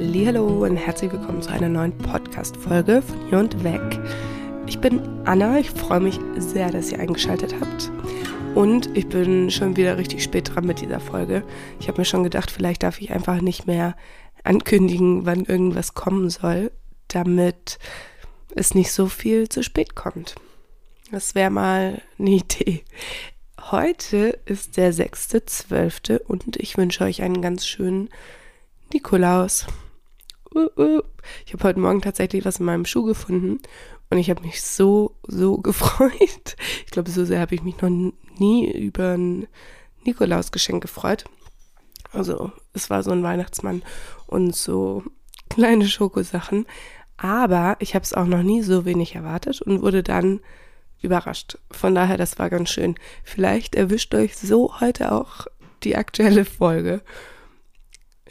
[0.00, 3.82] Hallo und herzlich willkommen zu einer neuen Podcast-Folge von hier und weg.
[4.68, 7.90] Ich bin Anna, ich freue mich sehr, dass ihr eingeschaltet habt.
[8.54, 11.42] Und ich bin schon wieder richtig spät dran mit dieser Folge.
[11.80, 13.96] Ich habe mir schon gedacht, vielleicht darf ich einfach nicht mehr
[14.44, 16.70] ankündigen, wann irgendwas kommen soll,
[17.08, 17.80] damit
[18.54, 20.36] es nicht so viel zu spät kommt.
[21.10, 22.84] Das wäre mal eine Idee.
[23.72, 26.18] Heute ist der 6.12.
[26.18, 28.10] und ich wünsche euch einen ganz schönen
[28.92, 29.66] Nikolaus.
[30.54, 31.02] Uh, uh.
[31.46, 33.60] Ich habe heute Morgen tatsächlich was in meinem Schuh gefunden
[34.10, 36.56] und ich habe mich so, so gefreut.
[36.84, 37.90] Ich glaube, so sehr habe ich mich noch
[38.38, 39.46] nie über ein
[40.04, 41.24] Nikolausgeschenk gefreut.
[42.12, 43.82] Also, es war so ein Weihnachtsmann
[44.26, 45.02] und so
[45.50, 46.66] kleine Schokosachen.
[47.16, 50.40] Aber ich habe es auch noch nie so wenig erwartet und wurde dann
[51.02, 51.58] überrascht.
[51.70, 52.94] Von daher, das war ganz schön.
[53.24, 55.46] Vielleicht erwischt euch so heute auch
[55.82, 57.02] die aktuelle Folge.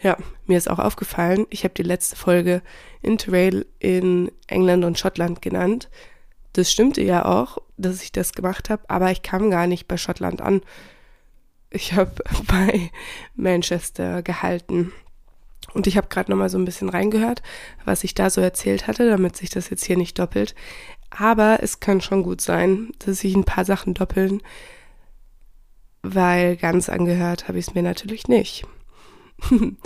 [0.02, 2.62] Ja, mir ist auch aufgefallen, ich habe die letzte Folge
[3.02, 5.90] Interrail in England und Schottland genannt.
[6.54, 9.98] Das stimmte ja auch, dass ich das gemacht habe, aber ich kam gar nicht bei
[9.98, 10.62] Schottland an.
[11.70, 12.12] Ich habe
[12.48, 12.92] bei
[13.36, 14.94] Manchester gehalten.
[15.74, 17.42] Und ich habe gerade noch mal so ein bisschen reingehört,
[17.84, 20.56] was ich da so erzählt hatte, damit sich das jetzt hier nicht doppelt.
[21.10, 24.42] Aber es kann schon gut sein, dass sich ein paar Sachen doppeln,
[26.04, 28.66] weil ganz angehört habe ich es mir natürlich nicht.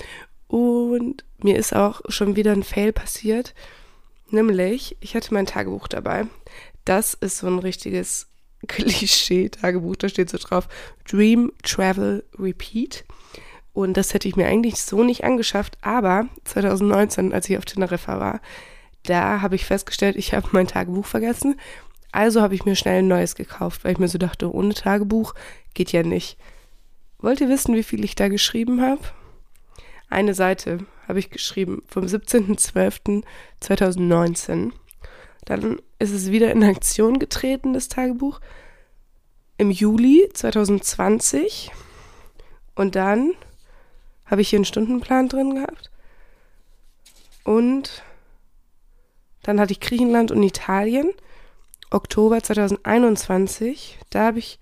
[0.48, 3.54] Und mir ist auch schon wieder ein Fail passiert.
[4.30, 6.26] Nämlich, ich hatte mein Tagebuch dabei.
[6.86, 8.28] Das ist so ein richtiges
[8.68, 9.96] Klischee-Tagebuch.
[9.96, 10.68] Da steht so drauf:
[11.10, 13.06] Dream, Travel, Repeat.
[13.74, 15.78] Und das hätte ich mir eigentlich so nicht angeschafft.
[15.82, 18.42] Aber 2019, als ich auf Teneriffa war,
[19.04, 21.60] da habe ich festgestellt, ich habe mein Tagebuch vergessen.
[22.12, 25.34] Also habe ich mir schnell ein neues gekauft, weil ich mir so dachte, ohne Tagebuch
[25.74, 26.38] geht ja nicht.
[27.20, 29.02] Wollt ihr wissen, wie viel ich da geschrieben habe?
[30.12, 34.74] Eine Seite habe ich geschrieben vom 17.12.2019.
[35.46, 38.42] Dann ist es wieder in Aktion getreten, das Tagebuch.
[39.58, 41.72] Im Juli 2020.
[42.76, 43.32] Und dann
[44.26, 45.90] habe ich hier einen Stundenplan drin gehabt.
[47.46, 48.04] Und
[49.44, 51.10] dann hatte ich Griechenland und Italien.
[51.90, 53.98] Oktober 2021.
[54.10, 54.60] Da habe ich,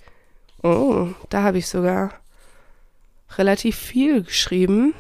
[0.62, 2.14] oh, da habe ich sogar
[3.36, 4.94] relativ viel geschrieben.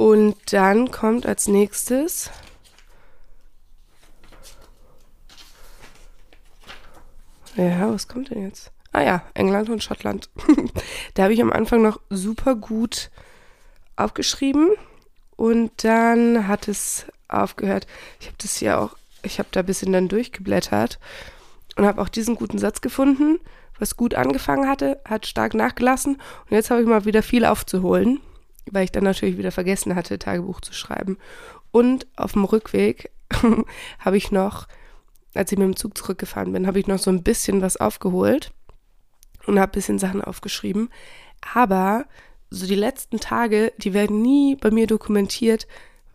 [0.00, 2.30] Und dann kommt als nächstes
[7.54, 8.72] Ja, was kommt denn jetzt?
[8.92, 10.30] Ah ja, England und Schottland.
[11.14, 13.10] da habe ich am Anfang noch super gut
[13.96, 14.70] aufgeschrieben
[15.36, 17.86] und dann hat es aufgehört.
[18.20, 20.98] Ich habe das hier auch, ich habe da ein bisschen dann durchgeblättert
[21.76, 23.38] und habe auch diesen guten Satz gefunden,
[23.78, 28.22] was gut angefangen hatte, hat stark nachgelassen und jetzt habe ich mal wieder viel aufzuholen
[28.70, 31.18] weil ich dann natürlich wieder vergessen hatte, Tagebuch zu schreiben.
[31.70, 33.10] Und auf dem Rückweg
[33.98, 34.66] habe ich noch,
[35.34, 38.52] als ich mit dem Zug zurückgefahren bin, habe ich noch so ein bisschen was aufgeholt
[39.46, 40.90] und habe ein bisschen Sachen aufgeschrieben.
[41.54, 42.06] Aber
[42.50, 45.66] so die letzten Tage, die werden nie bei mir dokumentiert,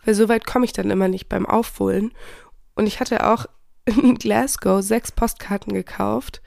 [0.04, 2.12] weil so weit komme ich dann immer nicht beim Aufholen.
[2.76, 3.46] Und ich hatte auch
[3.86, 6.42] in Glasgow sechs Postkarten gekauft.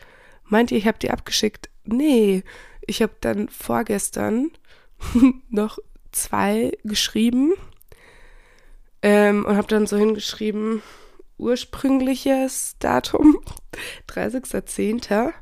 [0.45, 1.71] Meint ihr, ich habe die abgeschickt?
[1.85, 2.43] Nee,
[2.87, 4.51] ich habe dann vorgestern
[5.51, 5.79] noch
[6.13, 7.55] zwei geschrieben
[9.03, 10.83] ähm, und habe dann so hingeschrieben,
[11.39, 13.39] ursprüngliches Datum,
[14.09, 15.33] 30.10.,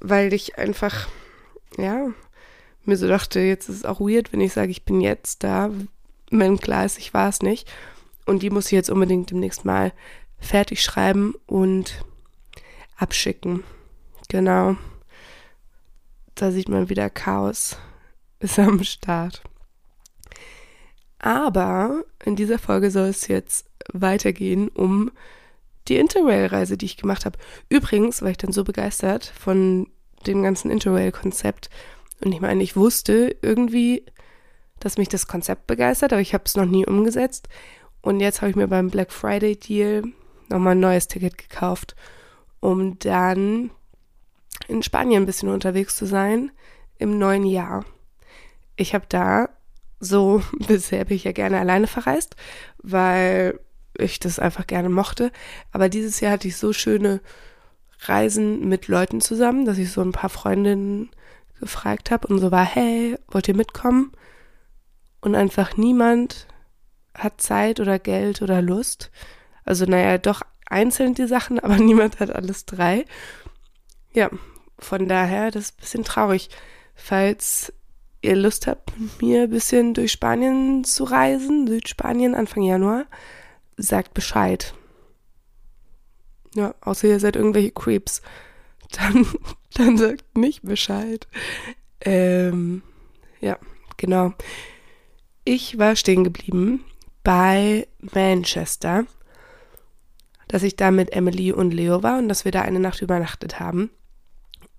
[0.00, 1.08] weil ich einfach,
[1.76, 2.08] ja,
[2.84, 5.70] mir so dachte, jetzt ist es auch weird, wenn ich sage, ich bin jetzt da,
[6.30, 7.70] wenn klar ist, ich war es nicht.
[8.26, 9.92] Und die muss ich jetzt unbedingt demnächst mal
[10.38, 12.04] fertig schreiben und
[12.96, 13.62] abschicken.
[14.28, 14.76] Genau.
[16.34, 17.76] Da sieht man wieder Chaos
[18.40, 19.42] ist am Start.
[21.18, 25.10] Aber in dieser Folge soll es jetzt weitergehen um
[25.88, 27.38] die Interrail-Reise, die ich gemacht habe.
[27.68, 29.88] Übrigens war ich dann so begeistert von
[30.26, 31.70] dem ganzen Interrail-Konzept.
[32.22, 34.04] Und ich meine, ich wusste irgendwie,
[34.78, 37.48] dass mich das Konzept begeistert, aber ich habe es noch nie umgesetzt.
[38.02, 40.04] Und jetzt habe ich mir beim Black Friday Deal
[40.48, 41.94] nochmal ein neues Ticket gekauft,
[42.60, 43.70] um dann
[44.68, 46.50] in Spanien ein bisschen unterwegs zu sein
[46.98, 47.84] im neuen Jahr.
[48.80, 49.50] Ich habe da
[50.00, 52.34] so, bisher bin ich ja gerne alleine verreist,
[52.82, 53.60] weil
[53.96, 55.30] ich das einfach gerne mochte.
[55.70, 57.20] Aber dieses Jahr hatte ich so schöne
[58.00, 61.10] Reisen mit Leuten zusammen, dass ich so ein paar Freundinnen
[61.60, 64.12] gefragt habe und so war, hey, wollt ihr mitkommen?
[65.20, 66.46] Und einfach niemand
[67.12, 69.10] hat Zeit oder Geld oder Lust.
[69.66, 73.04] Also naja, doch einzeln die Sachen, aber niemand hat alles drei.
[74.14, 74.30] Ja,
[74.78, 76.48] von daher, das ist ein bisschen traurig.
[76.94, 77.74] Falls
[78.22, 83.06] ihr Lust habt, mit mir ein bisschen durch Spanien zu reisen, Südspanien Anfang Januar,
[83.76, 84.74] sagt Bescheid.
[86.54, 88.22] Ja, außer ihr seid irgendwelche Creeps.
[88.92, 89.24] Dann,
[89.74, 91.28] dann sagt nicht Bescheid.
[92.00, 92.82] Ähm,
[93.40, 93.56] ja,
[93.98, 94.32] genau.
[95.44, 96.84] Ich war stehen geblieben
[97.22, 99.04] bei Manchester,
[100.48, 103.60] dass ich da mit Emily und Leo war und dass wir da eine Nacht übernachtet
[103.60, 103.90] haben.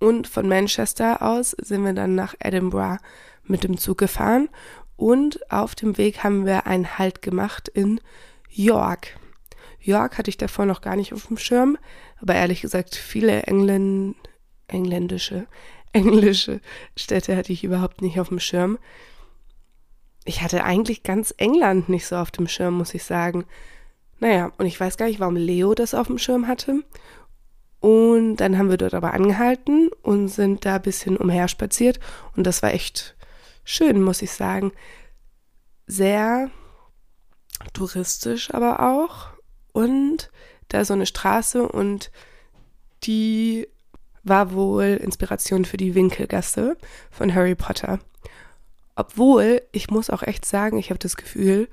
[0.02, 2.98] Und von Manchester aus sind wir dann nach Edinburgh
[3.44, 4.48] mit dem Zug gefahren
[4.96, 8.00] und auf dem Weg haben wir einen Halt gemacht in
[8.50, 9.16] York.
[9.78, 11.78] York hatte ich davor noch gar nicht auf dem Schirm,
[12.20, 14.16] aber ehrlich gesagt, viele Engländ
[14.66, 15.46] engländische,
[15.92, 16.60] englische
[16.96, 18.80] Städte hatte ich überhaupt nicht auf dem Schirm.
[20.24, 23.44] Ich hatte eigentlich ganz England nicht so auf dem Schirm, muss ich sagen.
[24.18, 26.82] Naja, und ich weiß gar nicht, warum Leo das auf dem Schirm hatte.
[27.82, 31.98] Und dann haben wir dort aber angehalten und sind da ein bisschen umherspaziert.
[32.36, 33.16] Und das war echt
[33.64, 34.70] schön, muss ich sagen.
[35.88, 36.48] Sehr
[37.72, 39.30] touristisch aber auch.
[39.72, 40.30] Und
[40.68, 42.12] da so eine Straße und
[43.02, 43.66] die
[44.22, 46.76] war wohl Inspiration für die Winkelgasse
[47.10, 47.98] von Harry Potter.
[48.94, 51.68] Obwohl, ich muss auch echt sagen, ich habe das Gefühl,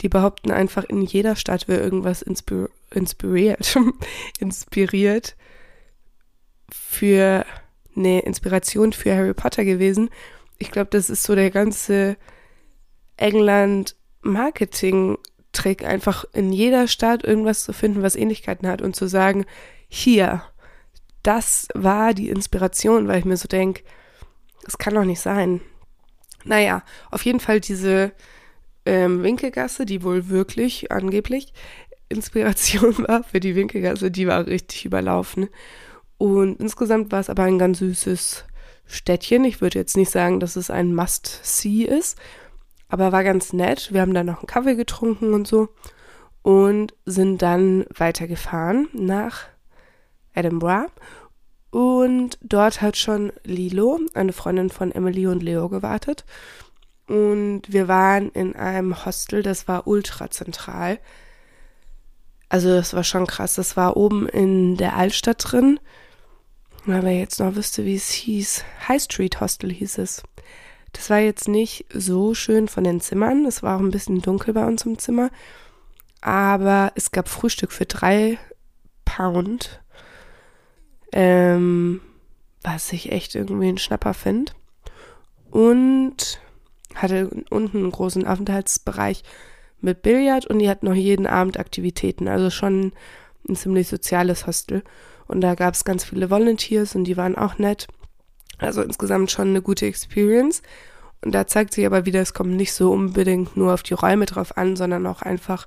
[0.00, 3.78] die behaupten einfach, in jeder Stadt wäre irgendwas inspir inspiriert,
[4.40, 5.36] inspiriert
[6.72, 7.44] für
[7.96, 10.10] eine Inspiration für Harry Potter gewesen.
[10.58, 12.16] Ich glaube, das ist so der ganze
[13.16, 19.46] England-Marketing-Trick, einfach in jeder Stadt irgendwas zu finden, was Ähnlichkeiten hat und zu sagen,
[19.88, 20.42] hier,
[21.22, 23.84] das war die Inspiration, weil ich mir so denke,
[24.66, 25.60] es kann doch nicht sein.
[26.44, 28.12] Naja, auf jeden Fall diese
[28.86, 31.52] ähm, Winkelgasse, die wohl wirklich angeblich
[32.08, 35.48] Inspiration war für die Winkelgasse, die war richtig überlaufen.
[36.18, 38.44] Und insgesamt war es aber ein ganz süßes
[38.84, 39.44] Städtchen.
[39.44, 42.18] Ich würde jetzt nicht sagen, dass es ein Must-See ist,
[42.88, 43.92] aber war ganz nett.
[43.92, 45.68] Wir haben dann noch einen Kaffee getrunken und so
[46.42, 49.44] und sind dann weitergefahren nach
[50.34, 50.90] Edinburgh.
[51.70, 56.24] Und dort hat schon Lilo, eine Freundin von Emily und Leo, gewartet.
[57.10, 61.00] Und wir waren in einem Hostel, das war ultra zentral.
[62.48, 63.56] Also das war schon krass.
[63.56, 65.80] Das war oben in der Altstadt drin.
[66.84, 68.64] Na, wer jetzt noch wüsste, wie es hieß.
[68.88, 70.22] High Street Hostel hieß es.
[70.92, 73.44] Das war jetzt nicht so schön von den Zimmern.
[73.44, 75.30] Es war auch ein bisschen dunkel bei uns im Zimmer.
[76.20, 78.38] Aber es gab Frühstück für drei
[79.04, 79.80] Pound
[81.12, 82.00] ähm,
[82.62, 84.52] was ich echt irgendwie ein Schnapper finde.
[85.50, 86.40] Und
[86.94, 89.22] hatte unten einen großen Aufenthaltsbereich
[89.80, 92.92] mit Billard und die hatten noch jeden Abend Aktivitäten, also schon
[93.48, 94.82] ein ziemlich soziales Hostel.
[95.26, 97.86] Und da gab es ganz viele Volunteers und die waren auch nett.
[98.58, 100.62] Also insgesamt schon eine gute Experience.
[101.22, 104.26] Und da zeigt sich aber wieder, es kommt nicht so unbedingt nur auf die Räume
[104.26, 105.66] drauf an, sondern auch einfach,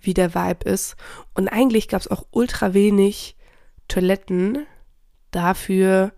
[0.00, 0.96] wie der Vibe ist.
[1.34, 3.36] Und eigentlich gab es auch ultra wenig
[3.88, 4.66] Toiletten
[5.30, 6.12] dafür,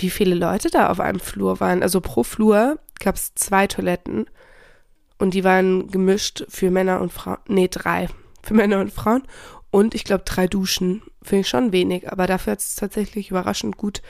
[0.00, 1.82] wie viele Leute da auf einem Flur waren.
[1.82, 4.26] Also pro Flur gab es zwei Toiletten
[5.18, 7.38] und die waren gemischt für Männer und Frauen.
[7.48, 8.08] Nee, drei.
[8.42, 9.22] Für Männer und Frauen.
[9.70, 11.02] Und ich glaube drei Duschen.
[11.22, 14.02] Finde ich schon wenig, aber dafür hat es tatsächlich überraschend gut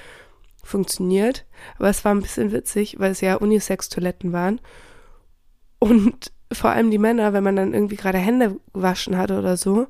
[0.63, 1.47] funktioniert.
[1.79, 4.61] Aber es war ein bisschen witzig, weil es ja Unisex-Toiletten waren.
[5.79, 9.87] Und vor allem die Männer, wenn man dann irgendwie gerade Hände gewaschen hatte oder so,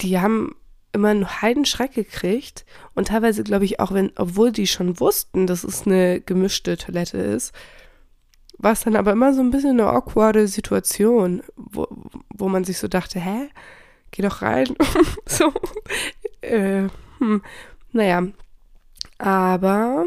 [0.00, 0.54] die haben
[0.92, 2.64] immer einen Heidenschreck gekriegt
[2.94, 7.18] und teilweise glaube ich auch, wenn, obwohl die schon wussten, dass es eine gemischte Toilette
[7.18, 7.54] ist,
[8.58, 11.86] war es dann aber immer so ein bisschen eine awkwarde Situation, wo,
[12.30, 13.48] wo man sich so dachte, hä,
[14.10, 14.74] geh doch rein.
[15.26, 15.52] so,
[16.40, 17.42] äh, hm.
[17.92, 18.26] naja,
[19.18, 20.06] aber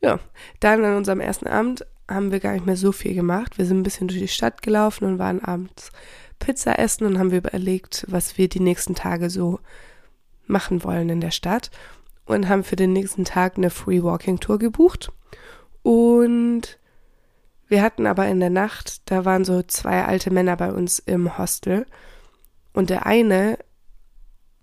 [0.00, 0.18] ja,
[0.60, 3.58] dann an unserem ersten Abend haben wir gar nicht mehr so viel gemacht.
[3.58, 5.92] Wir sind ein bisschen durch die Stadt gelaufen und waren abends
[6.40, 9.60] Pizza essen und haben wir überlegt, was wir die nächsten Tage so
[10.46, 11.70] machen wollen in der Stadt
[12.26, 15.12] und haben für den nächsten Tag eine Free Walking Tour gebucht.
[15.82, 16.78] Und
[17.68, 21.38] wir hatten aber in der Nacht, da waren so zwei alte Männer bei uns im
[21.38, 21.86] Hostel
[22.72, 23.58] und der eine,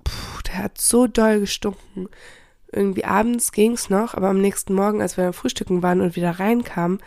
[0.03, 2.09] puh, der hat so doll gestunken.
[2.71, 6.17] Irgendwie abends ging es noch, aber am nächsten Morgen, als wir am Frühstücken waren und
[6.17, 6.99] wieder reinkamen,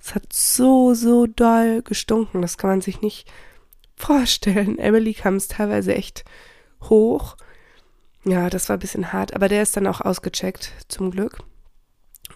[0.00, 2.40] es hat so, so doll gestunken.
[2.40, 3.28] Das kann man sich nicht
[3.98, 4.78] vorstellen.
[4.78, 6.24] Emily kam es teilweise echt
[6.82, 7.36] hoch.
[8.24, 11.38] Ja, das war ein bisschen hart, aber der ist dann auch ausgecheckt, zum Glück.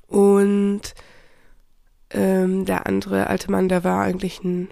[0.06, 0.94] Und
[2.10, 4.68] ähm, der andere alte Mann, der war eigentlich ein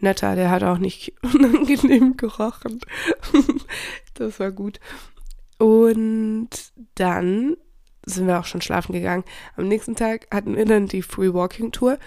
[0.00, 2.80] netter, der hat auch nicht unangenehm gerochen.
[4.14, 4.80] das war gut.
[5.58, 6.50] Und
[6.94, 7.56] dann
[8.06, 9.24] sind wir auch schon schlafen gegangen.
[9.56, 11.98] Am nächsten Tag hatten wir dann die Free Walking Tour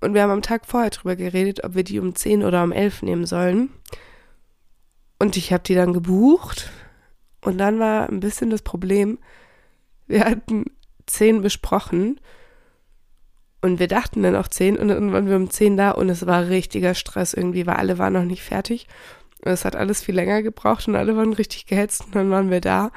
[0.00, 2.72] und wir haben am Tag vorher drüber geredet, ob wir die um 10 oder um
[2.72, 3.70] 11 nehmen sollen.
[5.18, 6.70] Und ich habe die dann gebucht
[7.42, 9.18] und dann war ein bisschen das Problem,
[10.06, 10.64] wir hatten
[11.06, 12.20] 10 besprochen
[13.60, 16.26] und wir dachten dann auch 10 und dann waren wir um 10 da und es
[16.26, 18.86] war richtiger Stress irgendwie, weil alle waren noch nicht fertig.
[19.42, 22.50] Und es hat alles viel länger gebraucht und alle waren richtig gehetzt und dann waren
[22.50, 22.90] wir da.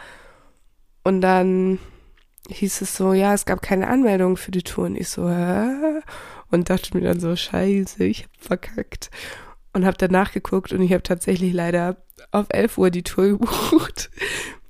[1.04, 1.80] Und dann
[2.50, 4.86] hieß es so, ja, es gab keine Anmeldung für die Tour.
[4.86, 6.02] Und ich so, hä?
[6.52, 9.10] Und dachte mir dann so, scheiße, ich hab verkackt.
[9.74, 11.98] Und hab dann nachgeguckt und ich habe tatsächlich leider
[12.32, 14.12] auf 11 Uhr die Tour gebucht.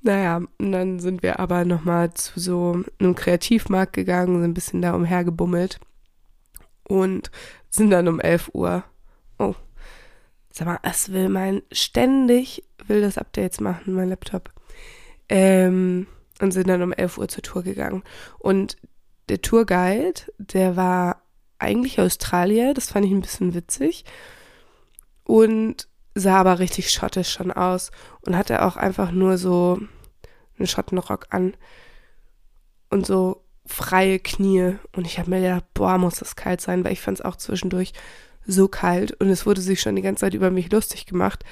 [0.02, 4.82] Naja, und dann sind wir aber nochmal zu so einem Kreativmarkt gegangen, sind ein bisschen
[4.82, 5.80] da umhergebummelt
[6.84, 7.32] und
[7.70, 8.84] sind dann um 11 Uhr.
[9.40, 9.56] Oh,
[10.52, 14.52] sag mal, es will mein, ständig will das Updates machen, mein Laptop.
[15.30, 16.08] Ähm,
[16.44, 18.04] und sind dann um 11 Uhr zur Tour gegangen.
[18.38, 18.76] Und
[19.30, 21.24] der Tourguide, der war
[21.58, 24.04] eigentlich Australier, das fand ich ein bisschen witzig.
[25.24, 29.80] Und sah aber richtig schottisch schon aus und hatte auch einfach nur so
[30.60, 31.56] einen Schottenrock an
[32.90, 34.76] und so freie Knie.
[34.96, 37.38] Und ich habe mir gedacht, boah, muss das kalt sein, weil ich fand es auch
[37.38, 37.94] zwischendurch
[38.46, 41.46] so kalt und es wurde sich schon die ganze Zeit über mich lustig gemacht,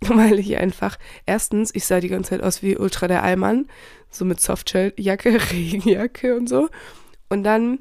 [0.00, 3.68] weil ich einfach, erstens, ich sah die ganze Zeit aus wie Ultra der Allmann,
[4.10, 6.68] so mit Softshell-Jacke, Regenjacke und so.
[7.28, 7.80] Und dann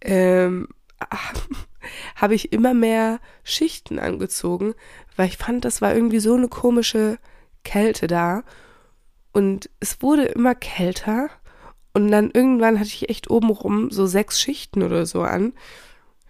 [0.00, 0.68] ähm,
[2.16, 4.74] habe ich immer mehr Schichten angezogen,
[5.16, 7.18] weil ich fand, das war irgendwie so eine komische
[7.64, 8.44] Kälte da.
[9.32, 11.28] Und es wurde immer kälter.
[11.92, 15.52] Und dann irgendwann hatte ich echt obenrum so sechs Schichten oder so an.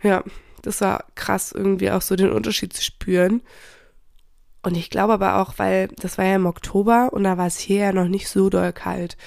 [0.03, 0.23] Ja,
[0.63, 3.43] das war krass, irgendwie auch so den Unterschied zu spüren.
[4.65, 7.59] Und ich glaube aber auch, weil das war ja im Oktober und da war es
[7.59, 9.19] hier ja noch nicht so doll kalt.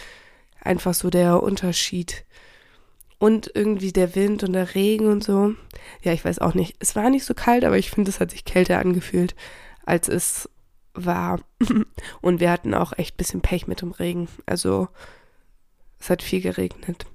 [0.60, 2.25] Einfach so der Unterschied
[3.20, 5.53] und irgendwie der Wind und der Regen und so.
[6.01, 6.75] Ja, ich weiß auch nicht.
[6.79, 9.36] Es war nicht so kalt, aber ich finde, es hat sich kälter angefühlt,
[9.86, 10.50] als es
[10.94, 11.39] war.
[12.22, 14.27] Und wir hatten auch echt bisschen Pech mit dem Regen.
[14.48, 14.88] Also
[16.00, 17.06] es hat viel geregnet.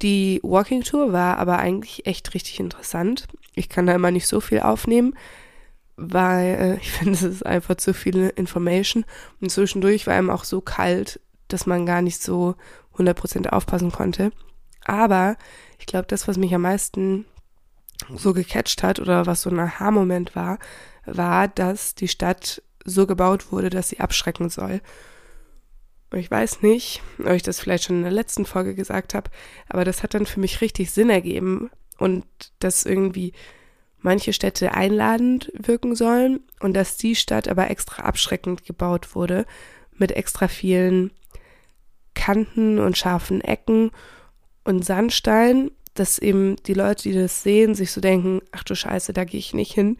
[0.00, 3.26] Die Walking Tour war aber eigentlich echt richtig interessant.
[3.54, 5.14] Ich kann da immer nicht so viel aufnehmen,
[5.96, 9.04] weil äh, ich finde, es ist einfach zu viel Information.
[9.40, 12.54] Und zwischendurch war einem auch so kalt, dass man gar nicht so
[12.96, 14.32] 100% aufpassen konnte.
[14.84, 15.36] Aber
[15.78, 17.26] ich glaube, das, was mich am meisten
[18.14, 20.58] so gecatcht hat oder was so ein Aha-Moment war,
[21.04, 24.80] war, dass die Stadt so gebaut wurde, dass sie abschrecken soll.
[26.10, 29.30] Und ich weiß nicht, ob ich das vielleicht schon in der letzten Folge gesagt habe,
[29.68, 32.26] aber das hat dann für mich richtig Sinn ergeben und
[32.58, 33.32] dass irgendwie
[34.02, 39.46] manche Städte einladend wirken sollen und dass die Stadt aber extra abschreckend gebaut wurde
[39.96, 41.12] mit extra vielen
[42.14, 43.90] Kanten und scharfen Ecken
[44.64, 49.12] und Sandstein, dass eben die Leute, die das sehen, sich so denken, ach du Scheiße,
[49.12, 49.98] da gehe ich nicht hin.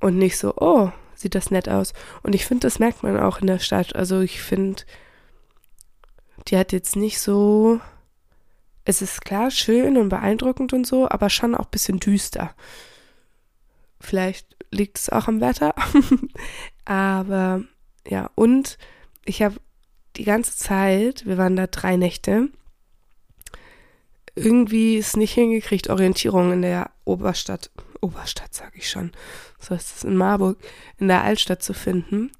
[0.00, 1.92] Und nicht so, oh, sieht das nett aus.
[2.22, 3.96] Und ich finde, das merkt man auch in der Stadt.
[3.96, 4.82] Also ich finde,
[6.48, 7.80] die hat jetzt nicht so,
[8.84, 12.54] es ist klar schön und beeindruckend und so, aber schon auch ein bisschen düster.
[14.00, 15.74] Vielleicht liegt es auch am Wetter.
[16.84, 17.62] aber
[18.06, 18.78] ja, und
[19.24, 19.56] ich habe
[20.16, 22.48] die ganze Zeit, wir waren da drei Nächte,
[24.34, 29.12] irgendwie es nicht hingekriegt, Orientierung in der Oberstadt, Oberstadt sage ich schon,
[29.58, 30.58] so ist es in Marburg,
[30.98, 32.30] in der Altstadt zu finden,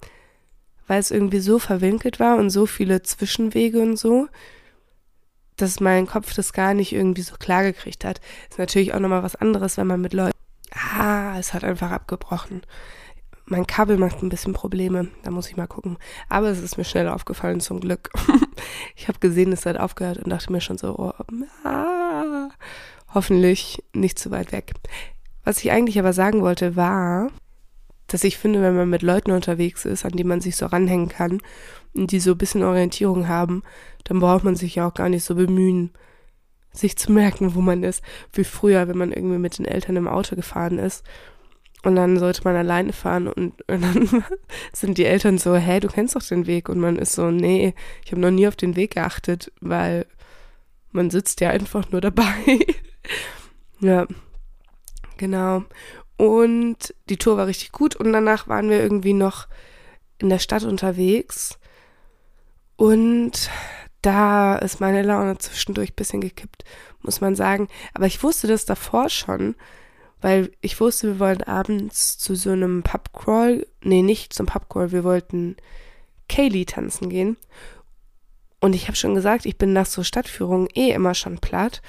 [0.86, 4.28] weil es irgendwie so verwinkelt war und so viele Zwischenwege und so,
[5.56, 8.20] dass mein Kopf das gar nicht irgendwie so klar gekriegt hat.
[8.50, 10.35] Ist natürlich auch nochmal was anderes, wenn man mit Leuten,
[10.76, 12.62] ah, es hat einfach abgebrochen.
[13.44, 15.98] Mein Kabel macht ein bisschen Probleme, da muss ich mal gucken.
[16.28, 18.10] Aber es ist mir schnell aufgefallen, zum Glück.
[18.96, 21.12] ich habe gesehen, es hat aufgehört und dachte mir schon so, oh,
[21.64, 22.48] ah,
[23.14, 24.72] hoffentlich nicht zu weit weg.
[25.44, 27.30] Was ich eigentlich aber sagen wollte, war,
[28.08, 31.08] dass ich finde, wenn man mit Leuten unterwegs ist, an die man sich so ranhängen
[31.08, 31.40] kann
[31.94, 33.62] und die so ein bisschen Orientierung haben,
[34.04, 35.90] dann braucht man sich ja auch gar nicht so bemühen,
[36.76, 38.02] sich zu merken, wo man ist,
[38.32, 41.04] wie früher, wenn man irgendwie mit den Eltern im Auto gefahren ist
[41.86, 44.24] und dann sollte man alleine fahren und, und dann
[44.72, 46.68] sind die Eltern so, hä, du kennst doch den Weg.
[46.68, 50.04] Und man ist so, nee, ich habe noch nie auf den Weg geachtet, weil
[50.90, 52.24] man sitzt ja einfach nur dabei.
[53.80, 54.08] ja,
[55.16, 55.62] genau.
[56.16, 59.46] Und die Tour war richtig gut und danach waren wir irgendwie noch
[60.18, 61.56] in der Stadt unterwegs.
[62.74, 63.48] Und
[64.06, 66.64] da ist meine Laune zwischendurch ein bisschen gekippt,
[67.02, 67.66] muss man sagen.
[67.92, 69.56] Aber ich wusste das davor schon,
[70.20, 75.02] weil ich wusste, wir wollen abends zu so einem Pubcrawl, nee, nicht zum Pubcrawl, wir
[75.02, 75.56] wollten
[76.28, 77.36] Kaylee tanzen gehen.
[78.60, 81.82] Und ich habe schon gesagt, ich bin nach so Stadtführungen eh immer schon platt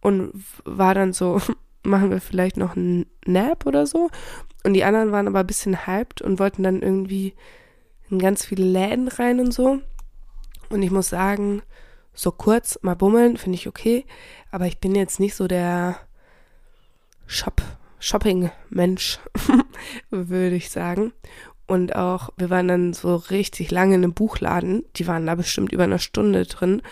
[0.00, 0.32] und
[0.64, 1.40] war dann so,
[1.82, 4.10] machen wir vielleicht noch einen Nap oder so.
[4.62, 7.34] Und die anderen waren aber ein bisschen hyped und wollten dann irgendwie
[8.10, 9.80] in ganz viele Läden rein und so.
[10.72, 11.60] Und ich muss sagen,
[12.14, 14.06] so kurz mal bummeln finde ich okay,
[14.50, 15.96] aber ich bin jetzt nicht so der
[17.26, 17.62] Shop
[17.98, 19.20] Shopping-Mensch,
[20.10, 21.12] würde ich sagen.
[21.66, 24.84] Und auch, wir waren dann so richtig lange in einem Buchladen.
[24.96, 26.82] Die waren da bestimmt über eine Stunde drin.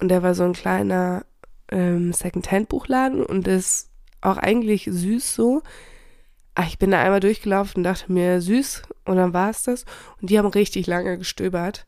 [0.00, 1.24] Und der war so ein kleiner
[1.70, 3.88] ähm, Second-Hand-Buchladen und ist
[4.20, 5.62] auch eigentlich süß so.
[6.54, 8.82] Ach, ich bin da einmal durchgelaufen und dachte mir, süß.
[9.06, 9.84] Und dann war es das.
[10.20, 11.86] Und die haben richtig lange gestöbert.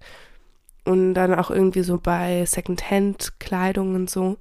[0.85, 4.37] Und dann auch irgendwie so bei Second-Hand-Kleidung und so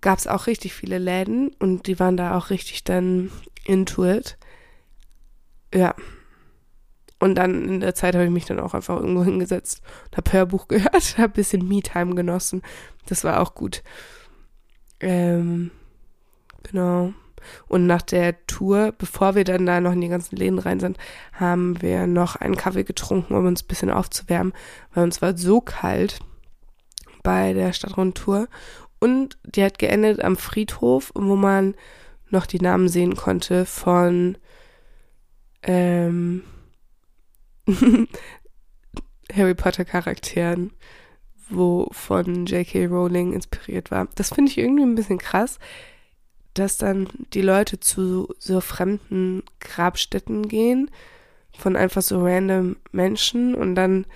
[0.00, 3.32] gab es auch richtig viele Läden und die waren da auch richtig dann
[3.64, 4.38] into it.
[5.74, 5.94] Ja.
[7.18, 9.82] Und dann in der Zeit habe ich mich dann auch einfach irgendwo hingesetzt
[10.16, 12.62] habe Hörbuch gehört, habe ein bisschen Me-Time genossen.
[13.06, 13.82] Das war auch gut.
[15.00, 15.70] Ähm,
[16.62, 17.12] genau.
[17.68, 20.98] Und nach der Tour, bevor wir dann da noch in die ganzen Läden rein sind,
[21.32, 24.52] haben wir noch einen Kaffee getrunken, um uns ein bisschen aufzuwärmen,
[24.94, 26.20] weil uns war so kalt
[27.22, 28.48] bei der Stadtrundtour.
[28.98, 31.74] Und die hat geendet am Friedhof, wo man
[32.30, 34.38] noch die Namen sehen konnte von
[35.62, 36.42] ähm,
[39.32, 40.72] Harry Potter Charakteren,
[41.48, 42.86] wo von J.K.
[42.86, 44.08] Rowling inspiriert war.
[44.14, 45.58] Das finde ich irgendwie ein bisschen krass,
[46.58, 50.90] dass dann die Leute zu so fremden Grabstätten gehen
[51.56, 54.06] von einfach so random Menschen und dann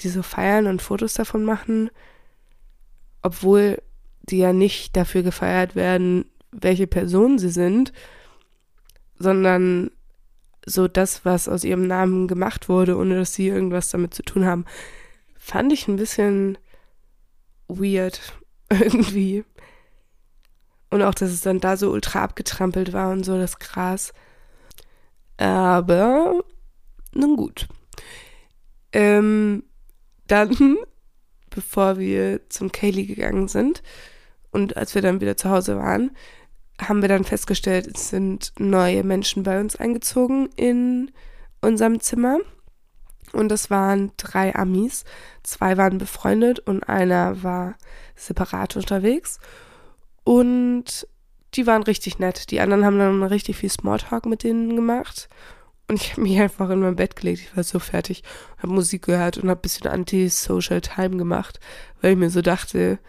[0.00, 1.90] diese feiern und Fotos davon machen,
[3.22, 3.82] obwohl
[4.22, 7.92] die ja nicht dafür gefeiert werden, welche Person sie sind,
[9.18, 9.90] sondern
[10.66, 14.44] so das, was aus ihrem Namen gemacht wurde, ohne dass sie irgendwas damit zu tun
[14.44, 14.64] haben,
[15.38, 16.58] fand ich ein bisschen
[17.68, 18.20] weird
[18.70, 19.44] irgendwie.
[20.90, 24.12] Und auch, dass es dann da so ultra abgetrampelt war und so das Gras.
[25.36, 26.42] Aber
[27.14, 27.68] nun gut.
[28.92, 29.62] Ähm,
[30.26, 30.76] dann,
[31.50, 33.82] bevor wir zum Kaylee gegangen sind
[34.50, 36.10] und als wir dann wieder zu Hause waren,
[36.80, 41.10] haben wir dann festgestellt, es sind neue Menschen bei uns eingezogen in
[41.60, 42.38] unserem Zimmer.
[43.32, 45.04] Und das waren drei Amis.
[45.42, 47.76] Zwei waren befreundet und einer war
[48.16, 49.38] separat unterwegs.
[50.24, 51.06] Und
[51.54, 52.50] die waren richtig nett.
[52.50, 55.28] Die anderen haben dann richtig viel Smalltalk mit denen gemacht.
[55.88, 57.40] Und ich habe mich einfach in mein Bett gelegt.
[57.40, 58.22] Ich war so fertig,
[58.58, 61.58] habe Musik gehört und habe ein bisschen Anti-Social Time gemacht,
[62.00, 63.00] weil ich mir so dachte,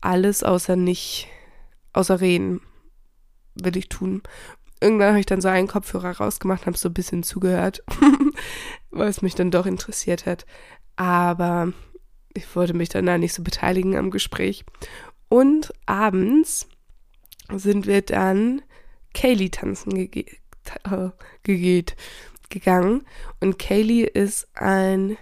[0.00, 1.28] alles außer nicht,
[1.92, 2.62] außer reden
[3.54, 4.22] will ich tun.
[4.80, 7.82] Irgendwann habe ich dann so einen Kopfhörer rausgemacht, habe so ein bisschen zugehört,
[8.90, 10.46] weil es mich dann doch interessiert hat.
[10.96, 11.72] Aber
[12.34, 14.64] ich wollte mich dann da nicht so beteiligen am Gespräch.
[15.28, 16.68] Und abends
[17.52, 18.62] sind wir dann
[19.14, 20.36] Kaylee tanzen gege
[20.84, 21.10] äh,
[21.42, 21.96] gegeht,
[22.48, 23.04] gegangen.
[23.40, 25.16] Und Kaylee ist ein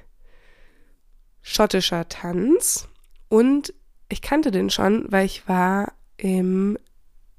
[1.42, 2.88] schottischer Tanz.
[3.28, 3.74] Und
[4.08, 6.78] ich kannte den schon, weil ich war im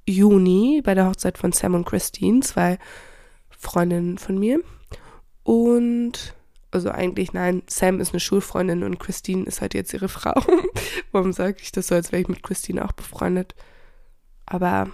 [0.08, 2.78] Juni bei der Hochzeit von Sam und Christine, zwei
[3.50, 4.60] Freundinnen von mir.
[5.44, 6.35] Und
[6.76, 10.34] also eigentlich nein, Sam ist eine Schulfreundin und Christine ist halt jetzt ihre Frau.
[11.12, 13.56] Warum sage ich das so, als wäre ich mit Christine auch befreundet?
[14.46, 14.90] Aber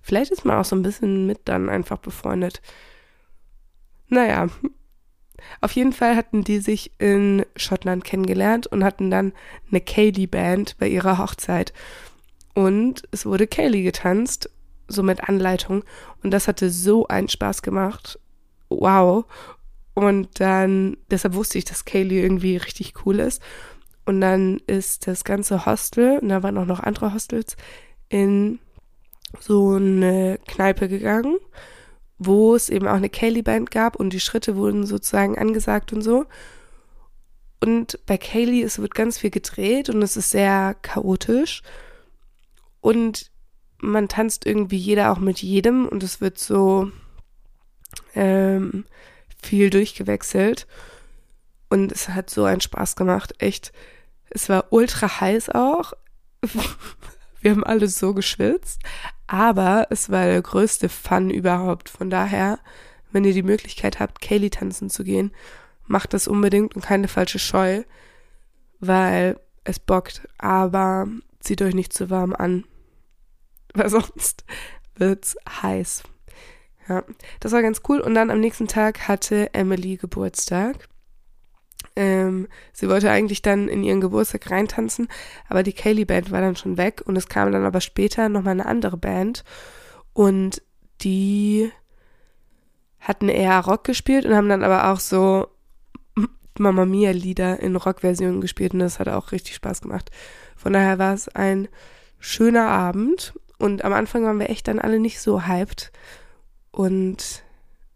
[0.00, 2.62] vielleicht ist man auch so ein bisschen mit dann einfach befreundet.
[4.08, 4.48] Naja,
[5.60, 9.32] auf jeden Fall hatten die sich in Schottland kennengelernt und hatten dann
[9.70, 11.72] eine Kaylee-Band bei ihrer Hochzeit.
[12.54, 14.50] Und es wurde Kaylee getanzt,
[14.88, 15.84] so mit Anleitung.
[16.22, 18.18] Und das hatte so einen Spaß gemacht.
[18.68, 19.24] Wow.
[19.94, 23.42] Und dann, deshalb wusste ich, dass Kaylee irgendwie richtig cool ist.
[24.04, 27.56] Und dann ist das ganze Hostel, und da waren auch noch andere Hostels,
[28.08, 28.58] in
[29.40, 31.36] so eine Kneipe gegangen,
[32.18, 36.26] wo es eben auch eine Kaylee-Band gab und die Schritte wurden sozusagen angesagt und so.
[37.60, 41.62] Und bei Kaylee, es wird ganz viel gedreht und es ist sehr chaotisch.
[42.80, 43.30] Und
[43.78, 46.90] man tanzt irgendwie jeder auch mit jedem und es wird so
[48.14, 48.84] ähm,
[49.42, 50.66] viel durchgewechselt.
[51.68, 53.72] Und es hat so einen Spaß gemacht, echt.
[54.30, 55.92] Es war ultra heiß auch.
[57.40, 58.80] Wir haben alle so geschwitzt.
[59.26, 61.88] Aber es war der größte Fun überhaupt.
[61.88, 62.58] Von daher,
[63.10, 65.32] wenn ihr die Möglichkeit habt, Kaylee tanzen zu gehen,
[65.86, 67.82] macht das unbedingt und keine falsche Scheu,
[68.80, 70.28] weil es bockt.
[70.38, 71.08] Aber
[71.40, 72.64] zieht euch nicht zu warm an,
[73.74, 74.44] weil sonst
[74.94, 76.02] wird's heiß.
[76.92, 77.04] Ja,
[77.40, 78.00] das war ganz cool.
[78.00, 80.88] Und dann am nächsten Tag hatte Emily Geburtstag.
[81.96, 85.08] Ähm, sie wollte eigentlich dann in ihren Geburtstag reintanzen,
[85.48, 88.52] aber die Kaylee Band war dann schon weg und es kam dann aber später nochmal
[88.52, 89.42] eine andere Band
[90.12, 90.62] und
[91.00, 91.70] die
[93.00, 95.48] hatten eher Rock gespielt und haben dann aber auch so
[96.58, 100.10] Mamma Mia Lieder in Rockversionen gespielt und das hat auch richtig Spaß gemacht.
[100.56, 101.68] Von daher war es ein
[102.18, 105.92] schöner Abend und am Anfang waren wir echt dann alle nicht so hyped
[106.72, 107.42] und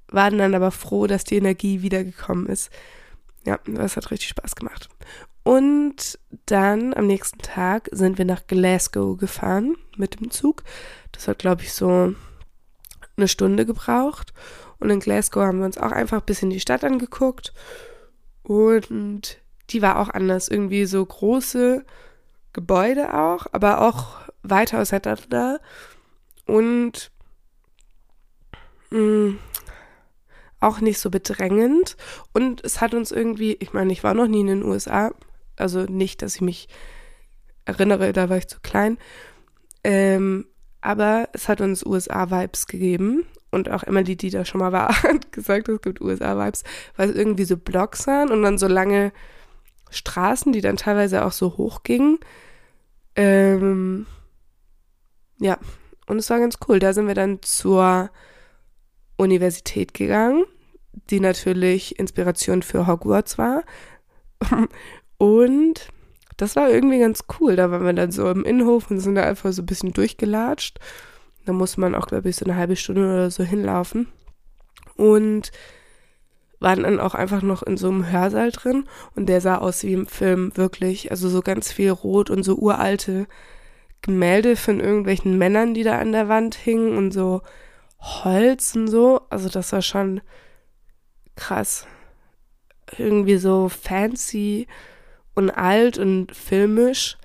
[0.09, 2.71] waren dann aber froh, dass die Energie wiedergekommen ist.
[3.45, 4.89] Ja, das hat richtig Spaß gemacht.
[5.43, 10.65] Und dann am nächsten Tag sind wir nach Glasgow gefahren mit dem Zug.
[11.13, 12.15] Das hat, glaube ich, so
[13.17, 14.33] eine Stunde gebraucht.
[14.79, 17.53] Und in Glasgow haben wir uns auch einfach ein bisschen die Stadt angeguckt.
[18.43, 19.39] Und
[19.71, 20.49] die war auch anders.
[20.49, 21.85] Irgendwie so große
[22.53, 25.61] Gebäude auch, aber auch weiter auseinander.
[26.47, 27.13] Und
[28.97, 29.39] mm,
[30.61, 31.97] auch nicht so bedrängend.
[32.33, 35.13] Und es hat uns irgendwie, ich meine, ich war noch nie in den USA,
[35.57, 36.69] also nicht, dass ich mich
[37.65, 38.99] erinnere, da war ich zu klein.
[39.85, 40.47] Ähm,
[40.81, 43.27] aber es hat uns USA-Vibes gegeben.
[43.51, 46.65] Und auch Emily, die da schon mal war, hat gesagt, es gibt USA-Vibes,
[46.97, 49.13] weil es irgendwie so Blocks waren und dann so lange
[49.91, 52.19] Straßen, die dann teilweise auch so hoch gingen.
[53.15, 54.07] Ähm,
[55.39, 55.59] ja,
[56.07, 56.79] und es war ganz cool.
[56.79, 58.11] Da sind wir dann zur
[59.17, 60.45] Universität gegangen,
[61.11, 63.65] die natürlich Inspiration für Hogwarts war.
[65.19, 65.89] Und
[66.37, 67.57] das war irgendwie ganz cool.
[67.57, 70.79] Da waren wir dann so im Innenhof und sind da einfach so ein bisschen durchgelatscht.
[71.47, 74.09] Da muss man auch, glaube ich, so eine halbe Stunde oder so hinlaufen.
[74.97, 75.53] Und
[76.59, 79.93] waren dann auch einfach noch in so einem Hörsaal drin und der sah aus wie
[79.93, 81.11] im Film, wirklich.
[81.11, 83.27] Also so ganz viel rot und so uralte
[84.01, 87.43] Gemälde von irgendwelchen Männern, die da an der Wand hingen und so
[88.07, 89.23] Holz und so.
[89.31, 90.21] Also das war schon
[91.35, 91.87] krass.
[92.97, 94.67] Irgendwie so fancy
[95.35, 97.19] und alt und filmisch.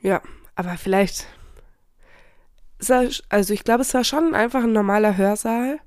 [0.00, 0.22] Ja,
[0.54, 1.26] aber vielleicht.
[3.28, 5.78] Also ich glaube, es war schon einfach ein normaler Hörsaal.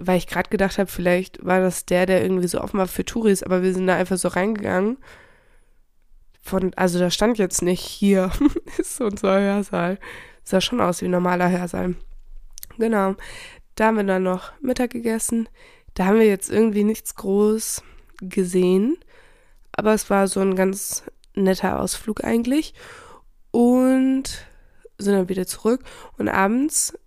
[0.00, 3.04] Weil ich gerade gedacht habe, vielleicht war das der, der irgendwie so offen war für
[3.04, 4.98] Touris, aber wir sind da einfach so reingegangen.
[6.40, 8.30] Von, also da stand jetzt nicht hier
[8.78, 9.98] ist unser Hörsaal.
[10.44, 11.96] Sah schon aus wie ein normaler Hörsaal.
[12.78, 13.16] Genau.
[13.74, 15.48] Da haben wir dann noch Mittag gegessen.
[15.94, 17.82] Da haben wir jetzt irgendwie nichts groß
[18.22, 18.96] gesehen.
[19.72, 22.74] Aber es war so ein ganz netter Ausflug eigentlich.
[23.50, 24.46] Und
[24.98, 25.82] sind dann wieder zurück.
[26.16, 26.98] Und abends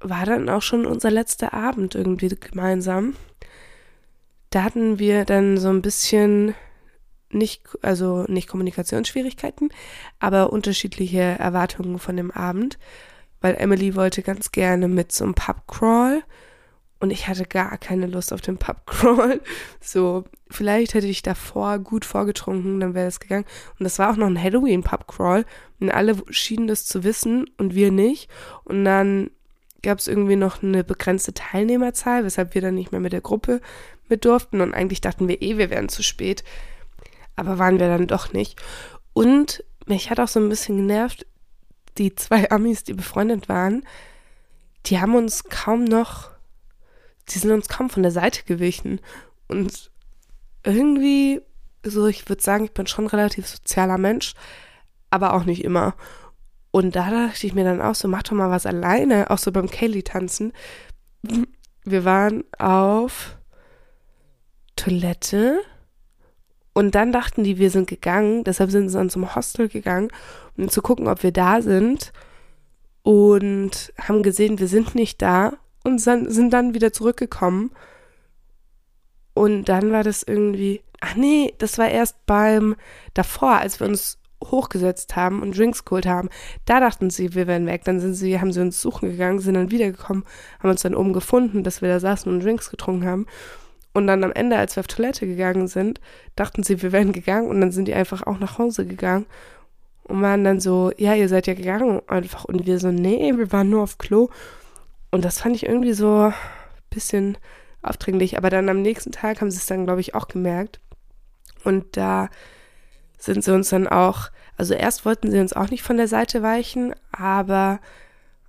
[0.00, 3.14] war dann auch schon unser letzter Abend irgendwie gemeinsam.
[4.50, 6.54] Da hatten wir dann so ein bisschen
[7.30, 9.70] nicht, also nicht Kommunikationsschwierigkeiten,
[10.18, 12.78] aber unterschiedliche Erwartungen von dem Abend
[13.40, 16.22] weil Emily wollte ganz gerne mit zum Pubcrawl
[17.00, 19.40] und ich hatte gar keine Lust auf den Pubcrawl.
[19.80, 23.46] So, vielleicht hätte ich davor gut vorgetrunken, dann wäre es gegangen.
[23.78, 25.46] Und das war auch noch ein Halloween-Pubcrawl
[25.80, 28.30] und alle schienen das zu wissen und wir nicht.
[28.64, 29.30] Und dann
[29.82, 33.62] gab es irgendwie noch eine begrenzte Teilnehmerzahl, weshalb wir dann nicht mehr mit der Gruppe
[34.10, 34.60] mit durften.
[34.60, 36.44] Und eigentlich dachten wir eh, wir wären zu spät.
[37.34, 38.60] Aber waren wir dann doch nicht.
[39.14, 41.26] Und mich hat auch so ein bisschen genervt,
[42.00, 43.84] die zwei Amis, die befreundet waren,
[44.86, 46.30] die haben uns kaum noch,
[47.28, 49.00] die sind uns kaum von der Seite gewichen.
[49.48, 49.90] Und
[50.64, 51.42] irgendwie,
[51.84, 54.34] so ich würde sagen, ich bin schon relativ sozialer Mensch,
[55.10, 55.94] aber auch nicht immer.
[56.70, 59.52] Und da dachte ich mir dann auch so, mach doch mal was alleine, auch so
[59.52, 60.52] beim Kaylee-Tanzen.
[61.84, 63.36] Wir waren auf
[64.76, 65.60] Toilette
[66.80, 70.08] und dann dachten die, wir sind gegangen, deshalb sind sie dann zum Hostel gegangen,
[70.56, 72.10] um zu gucken, ob wir da sind.
[73.02, 75.52] Und haben gesehen, wir sind nicht da
[75.84, 77.70] und sind dann wieder zurückgekommen.
[79.34, 82.76] Und dann war das irgendwie, ach nee, das war erst beim
[83.12, 86.30] davor, als wir uns hochgesetzt haben und Drinks geholt haben.
[86.64, 87.84] Da dachten sie, wir wären weg.
[87.84, 90.24] Dann sind sie, haben sie uns suchen gegangen, sind dann wiedergekommen,
[90.60, 93.26] haben uns dann oben gefunden, dass wir da saßen und Drinks getrunken haben.
[93.92, 96.00] Und dann am Ende, als wir auf Toilette gegangen sind,
[96.36, 99.26] dachten sie, wir wären gegangen und dann sind die einfach auch nach Hause gegangen
[100.04, 102.44] und waren dann so, ja, ihr seid ja gegangen einfach.
[102.44, 104.28] Und wir so, nee, wir waren nur auf Klo.
[105.10, 106.34] Und das fand ich irgendwie so ein
[106.90, 107.38] bisschen
[107.82, 108.36] aufdringlich.
[108.36, 110.80] Aber dann am nächsten Tag haben sie es dann, glaube ich, auch gemerkt.
[111.64, 112.28] Und da
[113.18, 116.42] sind sie uns dann auch, also erst wollten sie uns auch nicht von der Seite
[116.42, 117.80] weichen, aber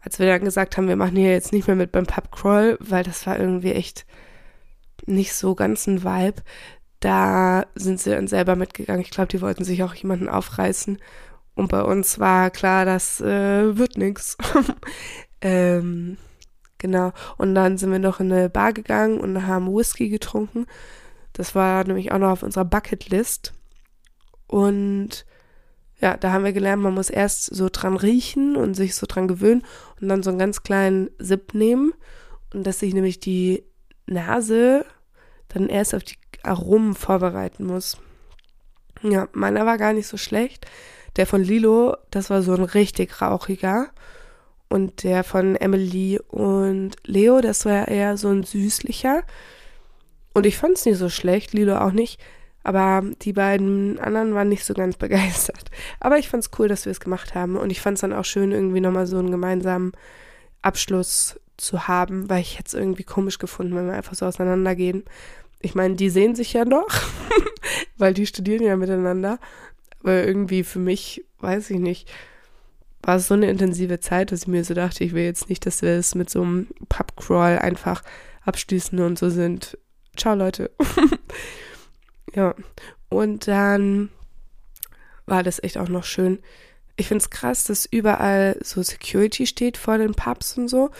[0.01, 2.77] als wir dann gesagt haben, wir machen hier jetzt nicht mehr mit beim Pub Crawl,
[2.79, 4.05] weil das war irgendwie echt
[5.05, 6.41] nicht so ganz ein Vibe.
[6.99, 9.01] Da sind sie dann selber mitgegangen.
[9.01, 10.99] Ich glaube, die wollten sich auch jemanden aufreißen.
[11.55, 14.37] Und bei uns war klar, das äh, wird nichts.
[15.41, 16.17] ähm,
[16.77, 17.11] genau.
[17.37, 20.65] Und dann sind wir noch in eine Bar gegangen und haben Whisky getrunken.
[21.33, 23.53] Das war nämlich auch noch auf unserer Bucketlist.
[24.47, 25.25] Und
[26.01, 29.27] ja, da haben wir gelernt, man muss erst so dran riechen und sich so dran
[29.27, 29.63] gewöhnen
[30.01, 31.93] und dann so einen ganz kleinen Sip nehmen
[32.53, 33.63] und dass sich nämlich die
[34.11, 34.85] Nase
[35.49, 37.97] dann erst auf die Aromen vorbereiten muss.
[39.03, 40.65] Ja, meiner war gar nicht so schlecht.
[41.17, 43.89] Der von Lilo, das war so ein richtig rauchiger.
[44.69, 49.23] Und der von Emily und Leo, das war eher so ein süßlicher.
[50.33, 52.21] Und ich fand es nicht so schlecht, Lilo auch nicht.
[52.63, 55.71] Aber die beiden anderen waren nicht so ganz begeistert.
[55.99, 57.57] Aber ich fand es cool, dass wir es gemacht haben.
[57.57, 59.91] Und ich fand es dann auch schön, irgendwie nochmal so einen gemeinsamen
[60.61, 65.03] Abschluss zu haben, weil ich jetzt irgendwie komisch gefunden, wenn wir einfach so auseinandergehen.
[65.59, 66.87] Ich meine, die sehen sich ja noch,
[67.97, 69.39] weil die studieren ja miteinander.
[69.99, 72.11] Aber irgendwie für mich, weiß ich nicht,
[73.03, 75.65] war es so eine intensive Zeit, dass ich mir so dachte, ich will jetzt nicht,
[75.65, 78.03] dass wir es mit so einem Pubcrawl einfach
[78.43, 79.77] abschließen und so sind.
[80.17, 80.71] Ciao, Leute.
[82.35, 82.55] ja.
[83.09, 84.09] Und dann
[85.25, 86.39] war das echt auch noch schön.
[86.95, 90.91] Ich finde es krass, dass überall so Security steht vor den Pubs und so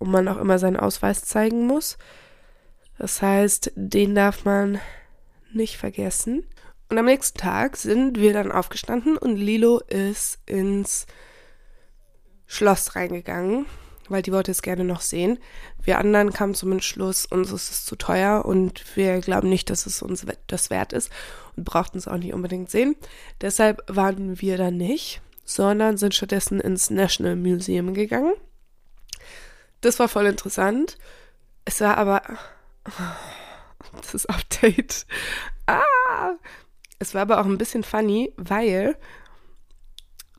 [0.00, 1.96] und man auch immer seinen Ausweis zeigen muss.
[2.98, 4.80] Das heißt, den darf man
[5.52, 6.44] nicht vergessen.
[6.88, 11.06] Und am nächsten Tag sind wir dann aufgestanden und Lilo ist ins
[12.46, 13.66] Schloss reingegangen,
[14.08, 15.38] weil die wollte es gerne noch sehen.
[15.80, 19.86] Wir anderen kamen zum Entschluss, uns ist es zu teuer und wir glauben nicht, dass
[19.86, 21.10] es uns das wert ist
[21.56, 22.96] und brauchten es auch nicht unbedingt sehen.
[23.40, 28.34] Deshalb waren wir da nicht, sondern sind stattdessen ins National Museum gegangen.
[29.80, 30.98] Das war voll interessant.
[31.64, 32.22] Es war aber
[34.12, 35.06] das Update.
[35.66, 36.32] Ah!
[36.98, 38.96] Es war aber auch ein bisschen funny, weil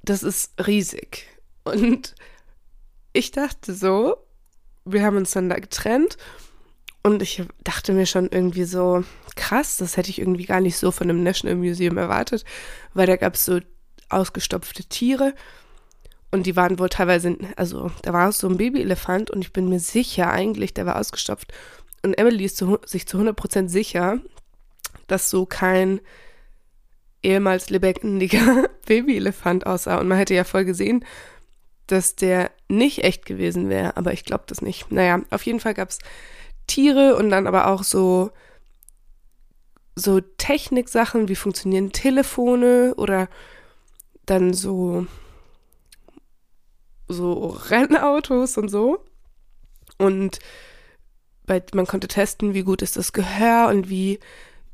[0.04, 1.26] das ist riesig.
[1.64, 2.16] Und
[3.14, 4.18] ich dachte so,
[4.86, 6.18] wir haben uns dann da getrennt
[7.04, 9.04] und ich dachte mir schon irgendwie so,
[9.36, 12.46] krass, das hätte ich irgendwie gar nicht so von einem National Museum erwartet,
[12.94, 13.60] weil da gab es so
[14.10, 15.34] ausgestopfte Tiere
[16.32, 19.80] und die waren wohl teilweise, also da war so ein Babyelefant und ich bin mir
[19.80, 21.54] sicher eigentlich, der war ausgestopft.
[22.04, 24.20] Und Emily ist zu, sich zu 100% sicher,
[25.08, 26.00] dass so kein
[27.22, 30.00] ehemals lebendiger Babyelefant aussah.
[30.00, 31.06] Und man hätte ja voll gesehen,
[31.88, 34.92] dass der nicht echt gewesen wäre, aber ich glaube das nicht.
[34.92, 36.00] Naja, auf jeden Fall gab es
[36.66, 38.32] Tiere und dann aber auch so,
[39.96, 43.28] so Techniksachen, wie funktionieren Telefone oder
[44.26, 45.06] dann so
[47.12, 49.06] so Rennautos und so.
[49.98, 50.40] Und
[51.46, 54.20] bei, man konnte testen, wie gut ist das Gehör und wie,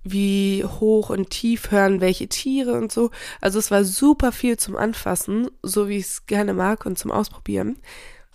[0.03, 3.11] wie hoch und tief hören welche Tiere und so.
[3.41, 7.11] Also es war super viel zum Anfassen, so wie ich es gerne mag und zum
[7.11, 7.77] Ausprobieren.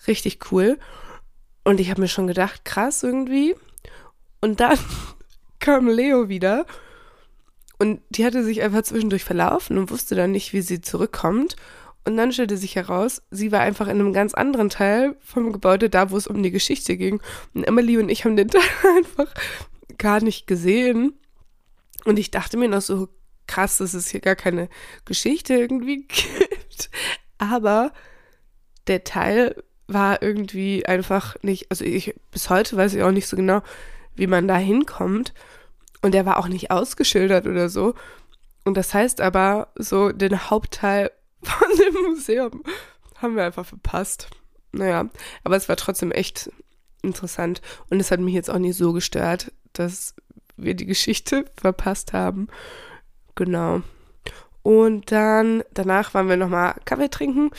[0.07, 0.79] Richtig cool.
[1.65, 3.55] Und ich habe mir schon gedacht, krass irgendwie.
[4.41, 4.79] Und dann
[5.61, 6.67] kam Leo wieder
[7.79, 11.57] und die hatte sich einfach zwischendurch verlaufen und wusste dann nicht, wie sie zurückkommt.
[12.05, 15.89] Und dann stellte sich heraus, sie war einfach in einem ganz anderen Teil vom Gebäude,
[15.89, 17.21] da wo es um die Geschichte ging.
[17.55, 18.63] Und Emily und ich haben den Teil
[18.97, 19.33] einfach
[19.99, 21.15] gar nicht gesehen.
[22.05, 23.09] Und ich dachte mir noch so,
[23.47, 24.69] krass, dass es hier gar keine
[25.05, 26.91] Geschichte irgendwie gibt.
[27.39, 27.93] Aber
[28.89, 33.37] der Teil war irgendwie einfach nicht, also ich bis heute weiß ich auch nicht so
[33.37, 33.63] genau,
[34.15, 35.35] wie man da hinkommt.
[36.01, 37.95] Und der war auch nicht ausgeschildert oder so.
[38.65, 41.11] Und das heißt aber, so den Hauptteil
[41.43, 42.63] von dem Museum
[43.17, 44.29] haben wir einfach verpasst.
[44.73, 45.09] Naja,
[45.45, 46.51] aber es war trotzdem echt
[47.03, 50.15] interessant und es hat mich jetzt auch nicht so gestört, dass
[50.57, 52.49] wir die Geschichte verpasst haben.
[53.35, 53.83] Genau.
[54.63, 57.51] Und dann danach waren wir nochmal Kaffee trinken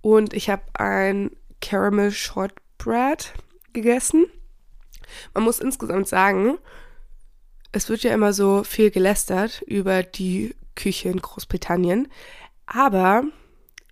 [0.00, 3.32] und ich habe ein Caramel Shortbread
[3.72, 4.26] gegessen.
[5.32, 6.58] Man muss insgesamt sagen,
[7.72, 12.08] es wird ja immer so viel gelästert über die Küche in Großbritannien.
[12.66, 13.24] Aber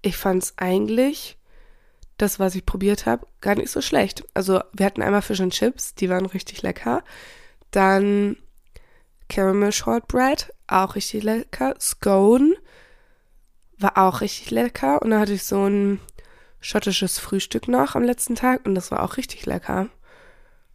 [0.02, 1.38] ich fand es eigentlich,
[2.18, 4.24] das, was ich probiert habe, gar nicht so schlecht.
[4.34, 7.02] Also wir hatten einmal Fish and Chips, die waren richtig lecker.
[7.70, 8.36] Dann
[9.28, 11.74] Caramel Shortbread, auch richtig lecker.
[11.80, 12.54] Scone
[13.78, 15.02] war auch richtig lecker.
[15.02, 16.00] Und dann hatte ich so ein
[16.60, 19.88] schottisches Frühstück noch am letzten Tag und das war auch richtig lecker.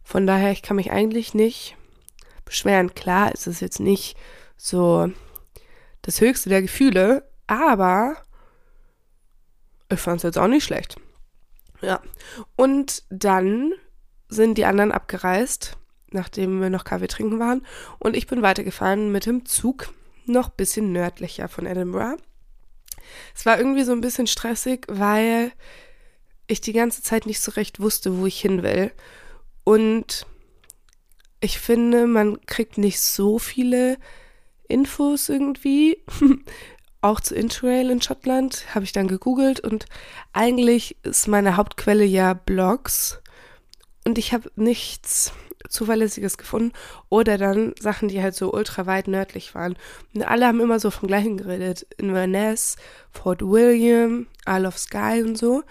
[0.02, 1.76] Von daher, ich kann mich eigentlich nicht
[2.44, 2.94] beschweren.
[2.94, 4.16] Klar, ist es jetzt nicht
[4.56, 5.10] so
[6.02, 8.16] das höchste der Gefühle, aber
[9.90, 10.96] ich fand es jetzt auch nicht schlecht.
[11.80, 12.00] Ja.
[12.56, 13.72] Und dann
[14.28, 15.76] sind die anderen abgereist,
[16.10, 17.66] nachdem wir noch Kaffee trinken waren.
[17.98, 19.92] Und ich bin weitergefahren mit dem Zug,
[20.26, 22.22] noch ein bisschen nördlicher von Edinburgh.
[23.34, 25.52] Es war irgendwie so ein bisschen stressig, weil
[26.46, 28.92] ich die ganze Zeit nicht so recht wusste, wo ich hin will.
[29.64, 30.26] Und
[31.40, 33.98] ich finde, man kriegt nicht so viele
[34.66, 36.02] Infos irgendwie.
[37.00, 39.86] Auch zu Interrail in Schottland habe ich dann gegoogelt und
[40.32, 43.20] eigentlich ist meine Hauptquelle ja Blogs
[44.04, 45.32] und ich habe nichts
[45.68, 46.72] Zuverlässiges gefunden
[47.08, 49.76] oder dann Sachen, die halt so ultra weit nördlich waren.
[50.14, 51.86] Und alle haben immer so vom gleichen geredet.
[51.98, 52.76] Inverness,
[53.10, 55.62] Fort William, Isle of Skye und so.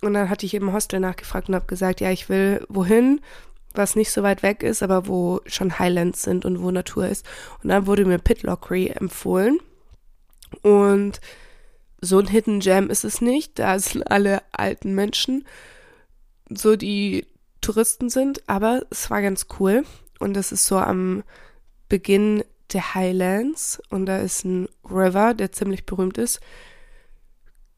[0.00, 3.20] Und dann hatte ich im Hostel nachgefragt und habe gesagt, ja, ich will wohin,
[3.74, 7.26] was nicht so weit weg ist, aber wo schon Highlands sind und wo Natur ist.
[7.62, 9.60] Und dann wurde mir Pitlochry empfohlen.
[10.62, 11.20] Und
[12.00, 13.58] so ein Hidden Gem ist es nicht.
[13.58, 15.46] Da sind alle alten Menschen,
[16.48, 17.26] so die
[17.60, 19.84] Touristen sind, aber es war ganz cool.
[20.18, 21.24] Und das ist so am
[21.88, 23.80] Beginn der Highlands.
[23.90, 26.40] Und da ist ein River, der ziemlich berühmt ist.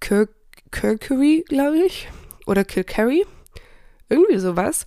[0.01, 0.31] Kirk
[0.71, 2.09] Kirkery, glaube ich.
[2.47, 3.27] Oder Kilkerry.
[4.09, 4.87] Irgendwie sowas.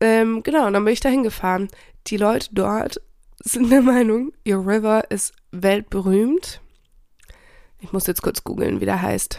[0.00, 1.68] Ähm, genau, und dann bin ich da hingefahren.
[2.06, 3.00] Die Leute dort
[3.42, 6.60] sind der Meinung, ihr River ist weltberühmt.
[7.80, 9.38] Ich muss jetzt kurz googeln, wie der heißt.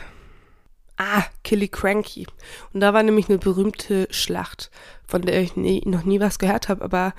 [0.97, 2.27] Ah, Killicranky.
[2.73, 4.69] Und da war nämlich eine berühmte Schlacht,
[5.05, 7.13] von der ich nie, noch nie was gehört habe, aber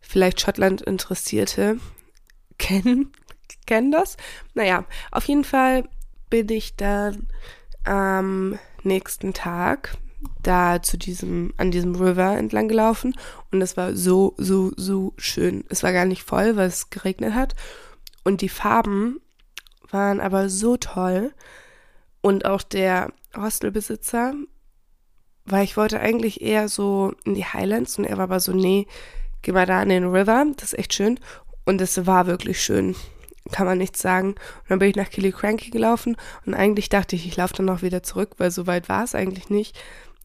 [0.00, 1.78] vielleicht Schottland Interessierte
[2.58, 3.12] kennen,
[3.66, 4.16] kennen das.
[4.54, 5.88] Naja, auf jeden Fall
[6.28, 7.28] bin ich dann
[7.84, 9.96] am nächsten Tag
[10.42, 13.14] da zu diesem, an diesem River entlang gelaufen
[13.50, 15.64] und es war so, so, so schön.
[15.68, 17.54] Es war gar nicht voll, weil es geregnet hat
[18.24, 19.20] und die Farben
[19.92, 21.32] waren aber so toll
[22.20, 24.34] und auch der Hostelbesitzer,
[25.44, 28.86] weil ich wollte eigentlich eher so in die Highlands und er war aber so, nee,
[29.42, 31.18] geh mal da an den River, das ist echt schön
[31.64, 32.94] und es war wirklich schön
[33.50, 34.28] kann man nichts sagen.
[34.28, 37.82] Und dann bin ich nach Killicranky gelaufen und eigentlich dachte ich, ich laufe dann noch
[37.82, 39.78] wieder zurück, weil so weit war es eigentlich nicht.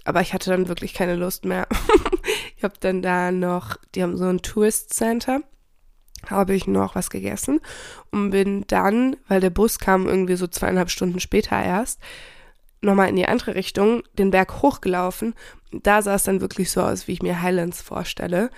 [0.04, 1.68] Aber ich hatte dann wirklich keine Lust mehr.
[2.58, 5.42] ich habe dann da noch, die haben so ein Tourist Center,
[6.32, 7.60] habe ich noch was gegessen
[8.12, 12.00] und bin dann, weil der Bus kam irgendwie so zweieinhalb Stunden später erst,
[12.82, 15.34] nochmal in die andere Richtung, den Berg hochgelaufen.
[15.72, 18.50] Da sah es dann wirklich so aus, wie ich mir Highlands vorstelle.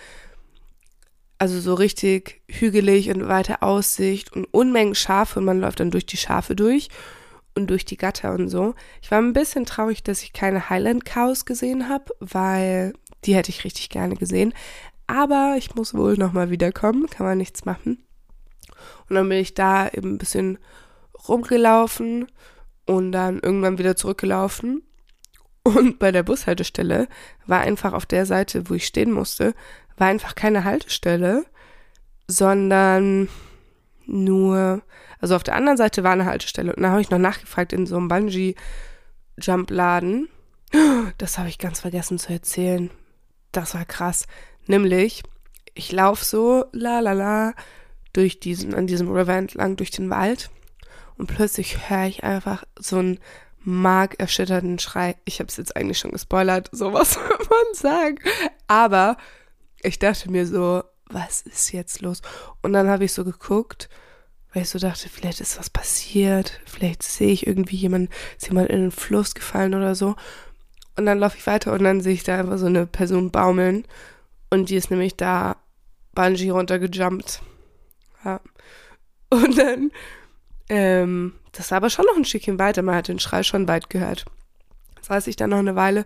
[1.38, 6.06] Also so richtig hügelig und weite Aussicht und Unmengen Schafe und man läuft dann durch
[6.06, 6.90] die Schafe durch
[7.56, 8.76] und durch die Gatter und so.
[9.02, 12.94] Ich war ein bisschen traurig, dass ich keine Highland Cows gesehen habe, weil
[13.26, 14.54] die hätte ich richtig gerne gesehen.
[15.10, 18.06] Aber ich muss wohl nochmal wiederkommen, kann man nichts machen.
[19.10, 20.60] Und dann bin ich da eben ein bisschen
[21.28, 22.28] rumgelaufen
[22.86, 24.84] und dann irgendwann wieder zurückgelaufen.
[25.64, 27.08] Und bei der Bushaltestelle
[27.48, 29.56] war einfach auf der Seite, wo ich stehen musste,
[29.98, 31.44] war einfach keine Haltestelle,
[32.28, 33.30] sondern
[34.06, 34.84] nur
[35.20, 37.88] also auf der anderen Seite war eine Haltestelle und da habe ich noch nachgefragt in
[37.88, 40.30] so einem Bungee-Jump-Laden.
[41.18, 42.92] Das habe ich ganz vergessen zu erzählen.
[43.52, 44.28] Das war krass.
[44.70, 45.24] Nämlich,
[45.74, 47.54] ich laufe so, la la la,
[48.14, 50.52] durch diesen, an diesem River entlang, durch den Wald
[51.18, 53.20] und plötzlich höre ich einfach so einen
[53.62, 55.16] markerschütternden Schrei.
[55.26, 58.20] Ich habe es jetzt eigentlich schon gespoilert, sowas will man sagen.
[58.68, 59.18] Aber
[59.82, 62.22] ich dachte mir so, was ist jetzt los?
[62.62, 63.90] Und dann habe ich so geguckt
[64.54, 68.70] weil ich so dachte, vielleicht ist was passiert, vielleicht sehe ich irgendwie jemanden, ist jemand
[68.70, 70.16] in den Fluss gefallen oder so.
[70.96, 73.86] Und dann laufe ich weiter und dann sehe ich da einfach so eine Person baumeln
[74.50, 75.58] und die ist nämlich da
[76.14, 77.42] Bungee runtergejumpt.
[78.26, 78.42] Ja.
[79.30, 79.92] Und dann,
[80.70, 83.90] ähm, das war aber schon noch ein Stückchen weiter, man hat den Schrei schon weit
[83.90, 84.26] gehört.
[85.02, 86.06] Saß ich dann noch eine Weile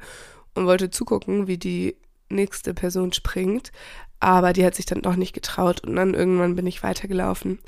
[0.55, 1.95] und wollte zugucken, wie die
[2.29, 3.71] nächste Person springt,
[4.19, 7.59] aber die hat sich dann noch nicht getraut und dann irgendwann bin ich weitergelaufen.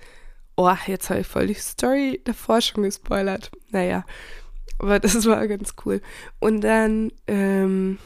[0.58, 3.52] Oh, jetzt habe ich voll die Story davor schon gespoilert.
[3.72, 4.06] Naja,
[4.80, 6.02] aber das war ganz cool.
[6.40, 7.98] Und dann, ähm,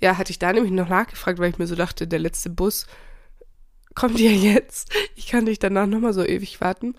[0.00, 2.86] ja, hatte ich da nämlich noch nachgefragt, weil ich mir so dachte, der letzte Bus
[3.94, 4.92] kommt ja jetzt.
[5.16, 6.94] Ich kann dich danach nochmal so ewig warten,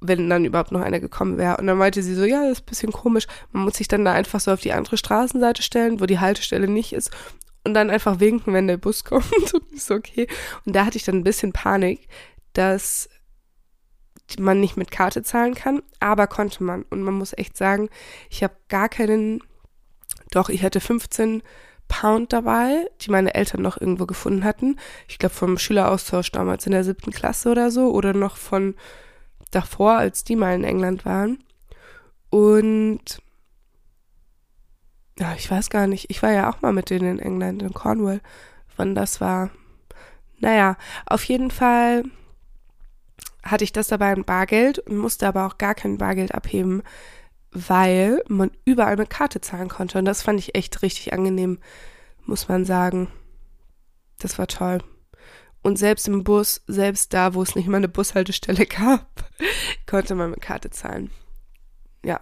[0.00, 1.56] wenn dann überhaupt noch einer gekommen wäre.
[1.56, 3.26] Und dann meinte sie so, ja, das ist ein bisschen komisch.
[3.52, 6.68] Man muss sich dann da einfach so auf die andere Straßenseite stellen, wo die Haltestelle
[6.68, 7.10] nicht ist
[7.64, 10.28] und dann einfach winken, wenn der Bus kommt und ist okay.
[10.64, 12.06] Und da hatte ich dann ein bisschen Panik,
[12.52, 13.08] dass
[14.38, 16.82] man nicht mit Karte zahlen kann, aber konnte man.
[16.84, 17.88] Und man muss echt sagen,
[18.30, 19.42] ich habe gar keinen,
[20.30, 21.42] doch, ich hatte 15
[21.88, 24.78] Pound dabei, die meine Eltern noch irgendwo gefunden hatten.
[25.08, 28.74] Ich glaube vom Schüleraustausch damals in der siebten Klasse oder so oder noch von
[29.50, 31.38] davor, als die mal in England waren.
[32.30, 33.22] Und
[35.18, 36.10] ja, ich weiß gar nicht.
[36.10, 38.20] Ich war ja auch mal mit denen in England, in Cornwall,
[38.76, 39.50] wann das war.
[40.40, 40.76] Naja,
[41.06, 42.04] auf jeden Fall
[43.42, 46.82] hatte ich das dabei in Bargeld und musste aber auch gar kein Bargeld abheben,
[47.54, 49.98] weil man überall mit Karte zahlen konnte.
[49.98, 51.58] Und das fand ich echt richtig angenehm,
[52.26, 53.08] muss man sagen.
[54.18, 54.78] das war toll.
[55.62, 59.30] Und selbst im Bus, selbst da, wo es nicht mal eine Bushaltestelle gab,
[59.86, 61.10] konnte man mit Karte zahlen.
[62.04, 62.20] Ja,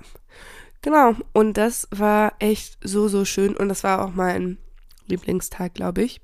[0.80, 1.16] genau.
[1.32, 3.56] Und das war echt so, so schön.
[3.56, 4.58] Und das war auch mein
[5.06, 6.20] Lieblingstag, glaube ich.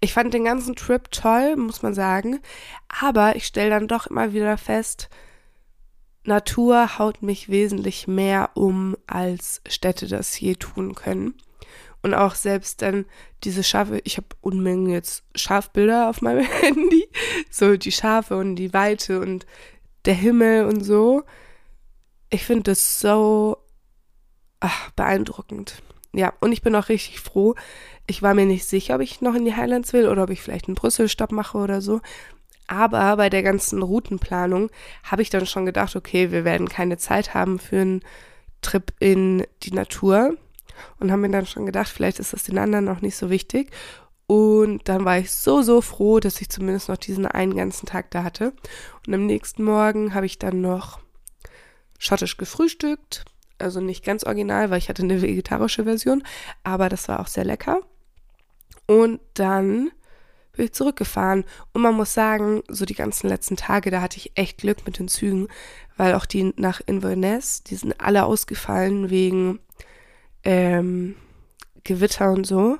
[0.00, 2.40] Ich fand den ganzen Trip toll, muss man sagen.
[2.88, 5.08] Aber ich stelle dann doch immer wieder fest,
[6.24, 11.34] Natur haut mich wesentlich mehr um, als Städte das je tun können.
[12.02, 13.06] Und auch selbst dann
[13.44, 17.08] diese Schafe, ich habe Unmengen jetzt Schafbilder auf meinem Handy,
[17.50, 19.46] so die Schafe und die Weite und
[20.04, 21.22] der Himmel und so.
[22.30, 23.58] Ich finde das so
[24.60, 25.82] ach, beeindruckend.
[26.12, 27.54] Ja, und ich bin auch richtig froh.
[28.06, 30.42] Ich war mir nicht sicher, ob ich noch in die Highlands will oder ob ich
[30.42, 32.00] vielleicht einen Brüssel-Stopp mache oder so.
[32.66, 34.70] Aber bei der ganzen Routenplanung
[35.02, 38.00] habe ich dann schon gedacht, okay, wir werden keine Zeit haben für einen
[38.62, 40.36] Trip in die Natur
[40.98, 43.70] und haben mir dann schon gedacht, vielleicht ist das den anderen noch nicht so wichtig.
[44.26, 48.10] Und dann war ich so, so froh, dass ich zumindest noch diesen einen ganzen Tag
[48.10, 48.54] da hatte.
[49.06, 50.98] Und am nächsten Morgen habe ich dann noch
[51.98, 53.24] schottisch gefrühstückt.
[53.58, 56.24] Also nicht ganz original, weil ich hatte eine vegetarische Version,
[56.64, 57.80] aber das war auch sehr lecker.
[58.86, 59.90] Und dann
[60.56, 61.44] bin ich zurückgefahren.
[61.72, 64.98] Und man muss sagen, so die ganzen letzten Tage, da hatte ich echt Glück mit
[64.98, 65.48] den Zügen,
[65.96, 69.60] weil auch die nach Inverness, die sind alle ausgefallen wegen
[70.44, 71.16] ähm,
[71.84, 72.78] Gewitter und so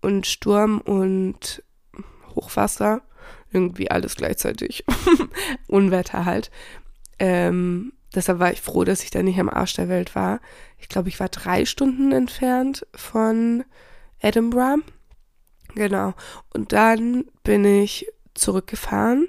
[0.00, 1.62] und Sturm und
[2.34, 3.02] Hochwasser,
[3.50, 4.84] irgendwie alles gleichzeitig,
[5.66, 6.50] Unwetter halt.
[7.18, 10.40] Ähm, deshalb war ich froh, dass ich da nicht am Arsch der Welt war.
[10.78, 13.64] Ich glaube, ich war drei Stunden entfernt von
[14.18, 14.82] Edinburgh.
[15.74, 16.14] Genau.
[16.52, 19.28] Und dann bin ich zurückgefahren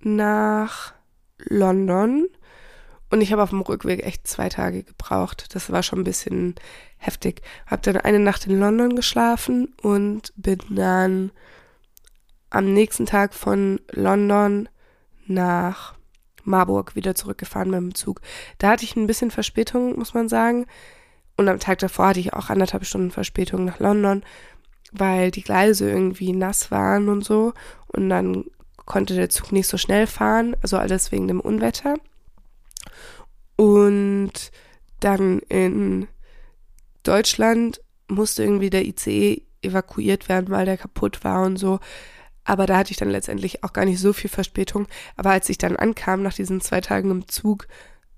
[0.00, 0.94] nach
[1.38, 2.26] London
[3.12, 5.54] und ich habe auf dem Rückweg echt zwei Tage gebraucht.
[5.54, 6.54] Das war schon ein bisschen
[6.96, 7.42] heftig.
[7.66, 11.30] Habe dann eine Nacht in London geschlafen und bin dann
[12.48, 14.68] am nächsten Tag von London
[15.26, 15.94] nach
[16.42, 18.22] Marburg wieder zurückgefahren mit dem Zug.
[18.56, 20.64] Da hatte ich ein bisschen Verspätung, muss man sagen.
[21.36, 24.22] Und am Tag davor hatte ich auch anderthalb Stunden Verspätung nach London,
[24.92, 27.54] weil die Gleise irgendwie nass waren und so.
[27.88, 28.44] Und dann
[28.84, 31.96] konnte der Zug nicht so schnell fahren, also alles wegen dem Unwetter.
[33.56, 34.50] Und
[35.00, 36.08] dann in
[37.02, 41.80] Deutschland musste irgendwie der ICE evakuiert werden, weil der kaputt war und so.
[42.44, 44.88] Aber da hatte ich dann letztendlich auch gar nicht so viel Verspätung.
[45.16, 47.68] Aber als ich dann ankam nach diesen zwei Tagen im Zug,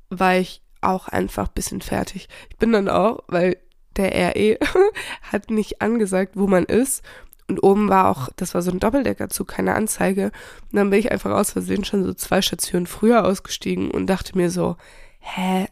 [0.09, 2.29] war ich auch einfach ein bisschen fertig.
[2.51, 3.59] Ich bin dann auch, weil
[3.97, 4.59] der RE
[5.23, 7.03] hat nicht angesagt, wo man ist.
[7.47, 10.33] Und oben war auch, das war so ein Doppeldeckerzug, keine Anzeige.
[10.71, 14.37] Und dann bin ich einfach aus Versehen schon so zwei Stationen früher ausgestiegen und dachte
[14.37, 14.77] mir so,
[15.19, 15.67] hä,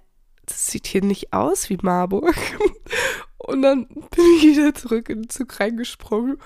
[0.47, 2.35] das sieht hier nicht aus wie Marburg.
[3.39, 6.39] Und dann bin ich wieder zurück in den Zug reingesprungen.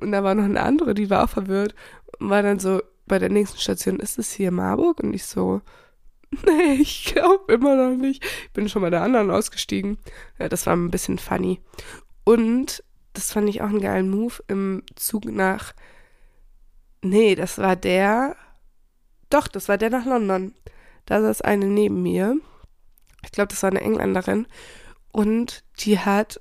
[0.00, 1.74] Und da war noch eine andere, die war verwirrt.
[2.18, 5.00] Und war dann so, bei der nächsten Station, ist es hier Marburg?
[5.00, 5.60] Und ich so,
[6.46, 8.24] nee, ich glaube immer noch nicht.
[8.24, 9.98] Ich bin schon bei der anderen ausgestiegen.
[10.38, 11.60] Ja, das war ein bisschen funny.
[12.24, 12.82] Und
[13.14, 15.72] das fand ich auch einen geilen Move im Zug nach.
[17.02, 18.36] Nee, das war der.
[19.30, 20.54] Doch, das war der nach London.
[21.06, 22.36] Da saß eine neben mir.
[23.24, 24.46] Ich glaube, das war eine Engländerin.
[25.10, 26.40] Und die hat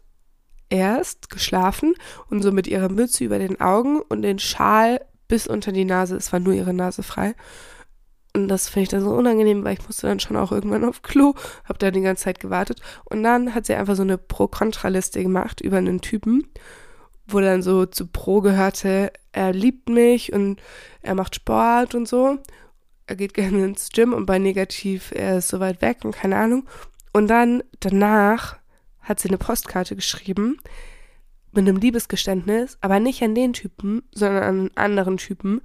[0.70, 1.96] erst geschlafen
[2.30, 6.16] und so mit ihrer Mütze über den Augen und den Schal bis unter die Nase.
[6.16, 7.36] Es war nur ihre Nase frei.
[8.34, 11.02] Und das finde ich dann so unangenehm, weil ich musste dann schon auch irgendwann auf
[11.02, 11.34] Klo,
[11.66, 12.82] habe da die ganze Zeit gewartet.
[13.06, 16.48] Und dann hat sie einfach so eine Pro-Kontra-Liste gemacht über einen Typen,
[17.26, 20.62] wo dann so zu Pro gehörte, er liebt mich und
[21.02, 22.38] er macht Sport und so
[23.08, 26.36] er geht gerne ins Gym und bei negativ, er ist so weit weg und keine
[26.36, 26.68] Ahnung.
[27.14, 28.58] Und dann danach
[29.00, 30.60] hat sie eine Postkarte geschrieben
[31.54, 35.62] mit einem Liebesgeständnis, aber nicht an den Typen, sondern an einen anderen Typen.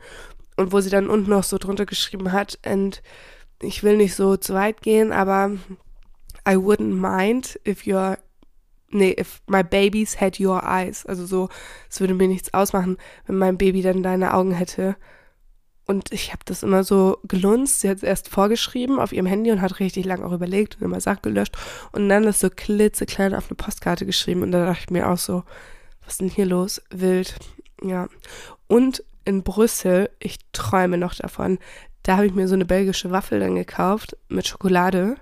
[0.57, 3.03] Und wo sie dann unten noch so drunter geschrieben hat, und
[3.61, 5.53] ich will nicht so zu weit gehen, aber
[6.48, 8.18] I wouldn't mind if your
[8.92, 11.07] nee, if my babies had your eyes.
[11.07, 11.48] Also so,
[11.90, 14.96] es würde mir nichts ausmachen, wenn mein Baby dann deine Augen hätte.
[15.86, 17.80] Und ich habe das immer so gelunzt.
[17.80, 20.82] Sie hat es erst vorgeschrieben auf ihrem Handy und hat richtig lang auch überlegt und
[20.82, 21.57] immer Sachen gelöscht.
[21.90, 24.42] Und dann das so klitzeklein auf eine Postkarte geschrieben.
[24.42, 25.42] Und da dachte ich mir auch so,
[26.05, 26.82] was ist denn hier los?
[26.90, 27.34] Wild.
[27.82, 28.09] Ja.
[28.68, 31.59] Und in Brüssel, ich träume noch davon,
[32.03, 35.16] da habe ich mir so eine belgische Waffel dann gekauft mit Schokolade.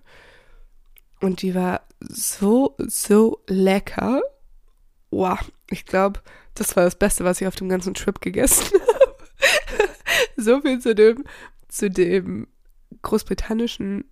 [1.20, 4.22] Und die war so, so lecker.
[5.10, 5.38] Wow,
[5.68, 6.20] ich glaube,
[6.54, 9.10] das war das Beste, was ich auf dem ganzen Trip gegessen habe
[10.36, 11.24] so viel zu dem,
[11.68, 12.48] zu dem
[13.02, 14.04] großbritannischen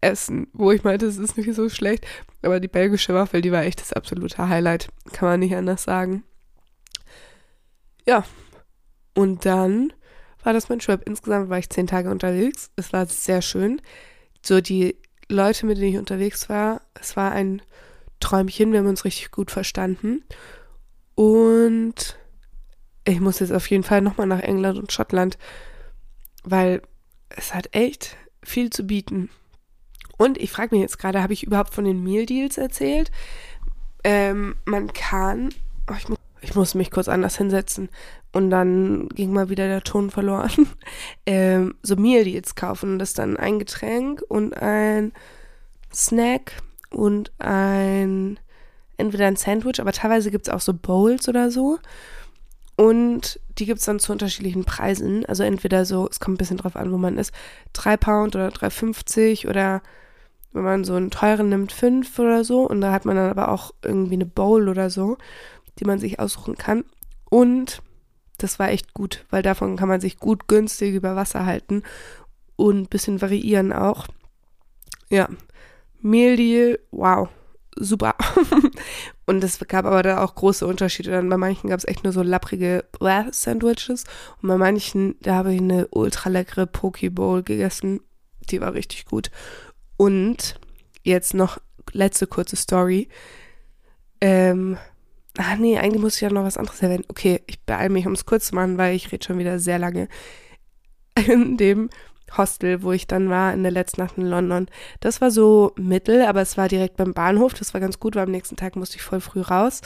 [0.00, 2.06] Essen, wo ich meinte, es ist nicht so schlecht.
[2.42, 4.88] Aber die belgische Waffel, die war echt das absolute Highlight.
[5.12, 6.24] Kann man nicht anders sagen.
[8.06, 8.24] ja,
[9.14, 9.92] und dann
[10.42, 11.02] war das mein Trip.
[11.04, 12.70] Insgesamt war ich zehn Tage unterwegs.
[12.76, 13.80] Es war sehr schön.
[14.42, 14.96] So die
[15.28, 17.62] Leute, mit denen ich unterwegs war, es war ein
[18.20, 18.72] Träumchen.
[18.72, 20.24] Wir haben uns richtig gut verstanden.
[21.14, 22.16] Und
[23.04, 25.38] ich muss jetzt auf jeden Fall nochmal nach England und Schottland,
[26.44, 26.82] weil
[27.28, 29.30] es hat echt viel zu bieten.
[30.16, 33.10] Und ich frage mich jetzt gerade, habe ich überhaupt von den Meal Deals erzählt?
[34.04, 35.50] Ähm, man kann,
[35.90, 37.90] oh, ich, muss, ich muss mich kurz anders hinsetzen
[38.32, 40.50] und dann ging mal wieder der Ton verloren.
[41.26, 45.12] ähm, so Meal Deals kaufen, das ist dann ein Getränk und ein
[45.92, 46.52] Snack
[46.90, 48.38] und ein
[48.96, 51.78] entweder ein Sandwich, aber teilweise gibt es auch so Bowls oder so.
[52.76, 55.26] Und die gibt es dann zu unterschiedlichen Preisen.
[55.26, 57.32] Also entweder so, es kommt ein bisschen drauf an, wo man ist,
[57.74, 59.82] 3 Pound oder 3,50 oder
[60.52, 62.62] wenn man so einen teuren nimmt, 5 oder so.
[62.66, 65.18] Und da hat man dann aber auch irgendwie eine Bowl oder so,
[65.78, 66.84] die man sich aussuchen kann.
[67.28, 67.82] Und
[68.42, 71.82] das war echt gut, weil davon kann man sich gut günstig über Wasser halten
[72.56, 74.06] und ein bisschen variieren auch.
[75.08, 75.28] Ja,
[76.00, 77.28] Mehldeal, wow,
[77.76, 78.14] super.
[79.26, 81.10] und es gab aber da auch große Unterschiede.
[81.10, 82.84] Dann bei manchen gab es echt nur so lapprige
[83.32, 84.04] Sandwiches
[84.42, 88.00] und bei manchen, da habe ich eine ultra leckere Poke Bowl gegessen.
[88.50, 89.30] Die war richtig gut.
[89.96, 90.58] Und
[91.02, 91.58] jetzt noch
[91.92, 93.08] letzte kurze Story.
[94.20, 94.78] Ähm,
[95.40, 97.04] ach nee, eigentlich muss ich ja noch was anderes erwähnen.
[97.08, 99.78] Okay, ich beeile mich, um es kurz zu machen, weil ich rede schon wieder sehr
[99.78, 100.08] lange.
[101.26, 101.90] In dem
[102.36, 104.68] Hostel, wo ich dann war in der letzten Nacht in London.
[105.00, 107.54] Das war so mittel, aber es war direkt beim Bahnhof.
[107.54, 109.80] Das war ganz gut, weil am nächsten Tag musste ich voll früh raus.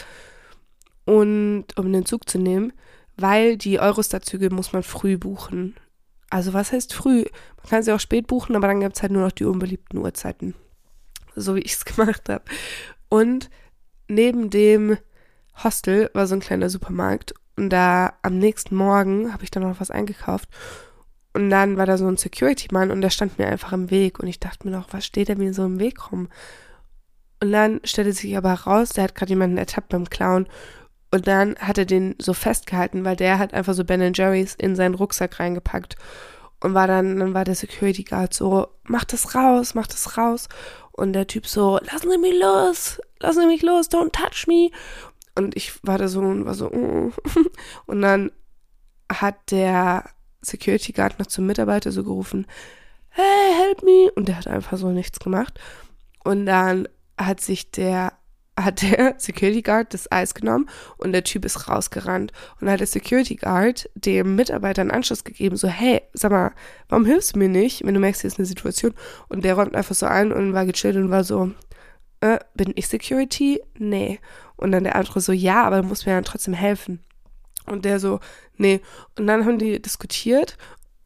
[1.07, 2.74] Und um den Zug zu nehmen,
[3.16, 5.74] weil die Eurostar-Züge muss man früh buchen.
[6.28, 7.24] Also was heißt früh?
[7.57, 9.98] Man kann sie auch spät buchen, aber dann gibt es halt nur noch die unbeliebten
[9.98, 10.55] Uhrzeiten.
[11.34, 12.44] So wie ich es gemacht habe.
[13.09, 13.48] Und
[14.07, 14.98] neben dem
[15.62, 17.34] Hostel war so ein kleiner Supermarkt.
[17.57, 20.48] Und da am nächsten Morgen habe ich dann noch was eingekauft.
[21.34, 24.20] Und dann war da so ein Security-Mann und der stand mir einfach im Weg.
[24.20, 26.28] Und ich dachte mir noch, was steht der mir so im Weg rum?
[27.40, 30.46] Und dann stellte sich aber heraus, der hat gerade jemanden ertappt beim Clown.
[31.11, 34.74] Und dann hat er den so festgehalten, weil der hat einfach so Ben Jerry's in
[34.74, 35.96] seinen Rucksack reingepackt.
[36.61, 40.48] Und war dann, dann war der Security Guard so, mach das raus, mach das raus.
[40.92, 44.70] Und der Typ so, lassen Sie mich los, lassen Sie mich los, don't touch me.
[45.35, 47.12] Und ich war da so und war so, mm.
[47.87, 48.30] und dann
[49.11, 50.05] hat der
[50.43, 52.47] Security Guard noch zum Mitarbeiter so gerufen,
[53.09, 54.11] hey, help me.
[54.14, 55.59] Und der hat einfach so nichts gemacht.
[56.24, 58.12] Und dann hat sich der,
[58.59, 62.32] hat der Security Guard das Eis genommen und der Typ ist rausgerannt.
[62.55, 66.53] Und dann hat der Security Guard dem Mitarbeiter einen Anschluss gegeben, so, hey, sag mal,
[66.89, 68.95] warum hilfst du mir nicht, wenn du merkst, hier ist eine Situation?
[69.28, 71.53] Und der räumt einfach so ein und war gechillt und war so,
[72.20, 73.61] äh, bin ich Security?
[73.78, 74.18] Nee.
[74.57, 77.00] Und dann der andere so, ja, aber du musst mir dann trotzdem helfen.
[77.66, 78.20] Und der so,
[78.57, 78.80] nee.
[79.18, 80.57] Und dann haben die diskutiert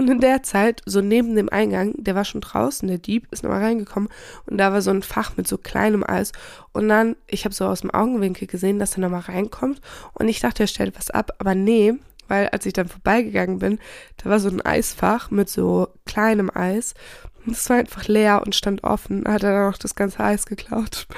[0.01, 3.43] und in der Zeit, so neben dem Eingang, der war schon draußen, der Dieb ist
[3.43, 4.09] nochmal reingekommen
[4.47, 6.31] und da war so ein Fach mit so kleinem Eis.
[6.73, 9.81] Und dann, ich habe so aus dem Augenwinkel gesehen, dass er nochmal reinkommt
[10.15, 11.95] und ich dachte, er stellt was ab, aber nee,
[12.29, 13.81] weil als ich dann vorbeigegangen bin,
[14.19, 16.95] da war so ein Eisfach mit so kleinem Eis
[17.45, 19.27] und es war einfach leer und stand offen.
[19.27, 21.09] Hat er dann auch das ganze Eis geklaut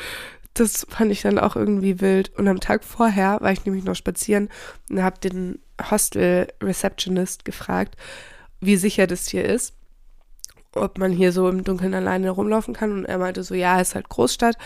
[0.55, 2.37] das fand ich dann auch irgendwie wild.
[2.37, 4.49] Und am Tag vorher war ich nämlich noch spazieren
[4.91, 7.97] und habe den Hostel-Receptionist gefragt,
[8.61, 9.75] wie sicher das hier ist.
[10.75, 12.93] Ob man hier so im Dunkeln alleine rumlaufen kann.
[12.93, 14.57] Und er meinte so, ja, es ist halt Großstadt.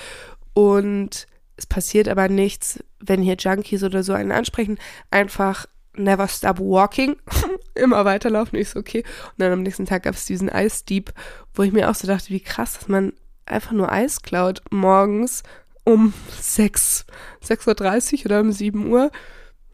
[0.53, 1.27] Und
[1.57, 4.79] es passiert aber nichts, wenn hier Junkies oder so einen ansprechen.
[5.11, 5.67] Einfach
[5.97, 7.17] never stop walking.
[7.75, 8.59] Immer weiterlaufen.
[8.59, 9.05] Ich so, okay.
[9.33, 11.13] Und dann am nächsten Tag gab es diesen Eisdieb,
[11.55, 13.13] wo ich mir auch so dachte, wie krass, dass man
[13.47, 15.43] einfach nur Eis klaut morgens
[15.85, 17.07] um 6,
[17.47, 19.11] 6.30 Uhr oder um 7 Uhr.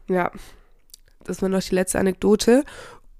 [0.07, 0.31] Ja,
[1.23, 2.63] das war noch die letzte Anekdote.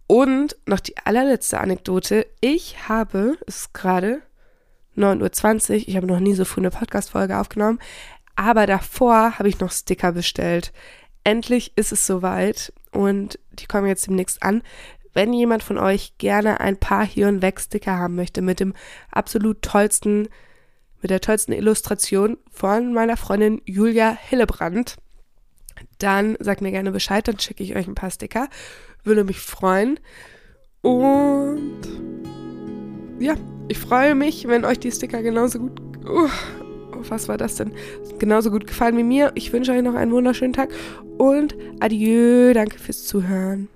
[0.07, 2.27] Und noch die allerletzte Anekdote.
[2.41, 4.21] Ich habe, es ist gerade
[4.97, 7.79] 9.20 Uhr, ich habe noch nie so früh eine Podcast-Folge aufgenommen,
[8.35, 10.73] aber davor habe ich noch Sticker bestellt.
[11.23, 14.63] Endlich ist es soweit und die kommen jetzt demnächst an.
[15.13, 18.73] Wenn jemand von euch gerne ein paar Hier und Weg Sticker haben möchte mit dem
[19.11, 20.29] absolut tollsten
[21.01, 24.97] mit der tollsten Illustration von meiner Freundin Julia Hillebrand,
[25.99, 28.47] dann sagt mir gerne Bescheid, dann schicke ich euch ein paar Sticker.
[29.03, 29.99] Würde mich freuen.
[30.81, 31.81] Und
[33.19, 33.35] ja,
[33.67, 35.79] ich freue mich, wenn euch die Sticker genauso gut.
[36.07, 36.29] Uh,
[37.09, 37.71] was war das denn?
[38.19, 39.31] Genauso gut gefallen wie mir.
[39.35, 40.69] Ich wünsche euch noch einen wunderschönen Tag
[41.17, 42.53] und adieu.
[42.53, 43.69] Danke fürs Zuhören.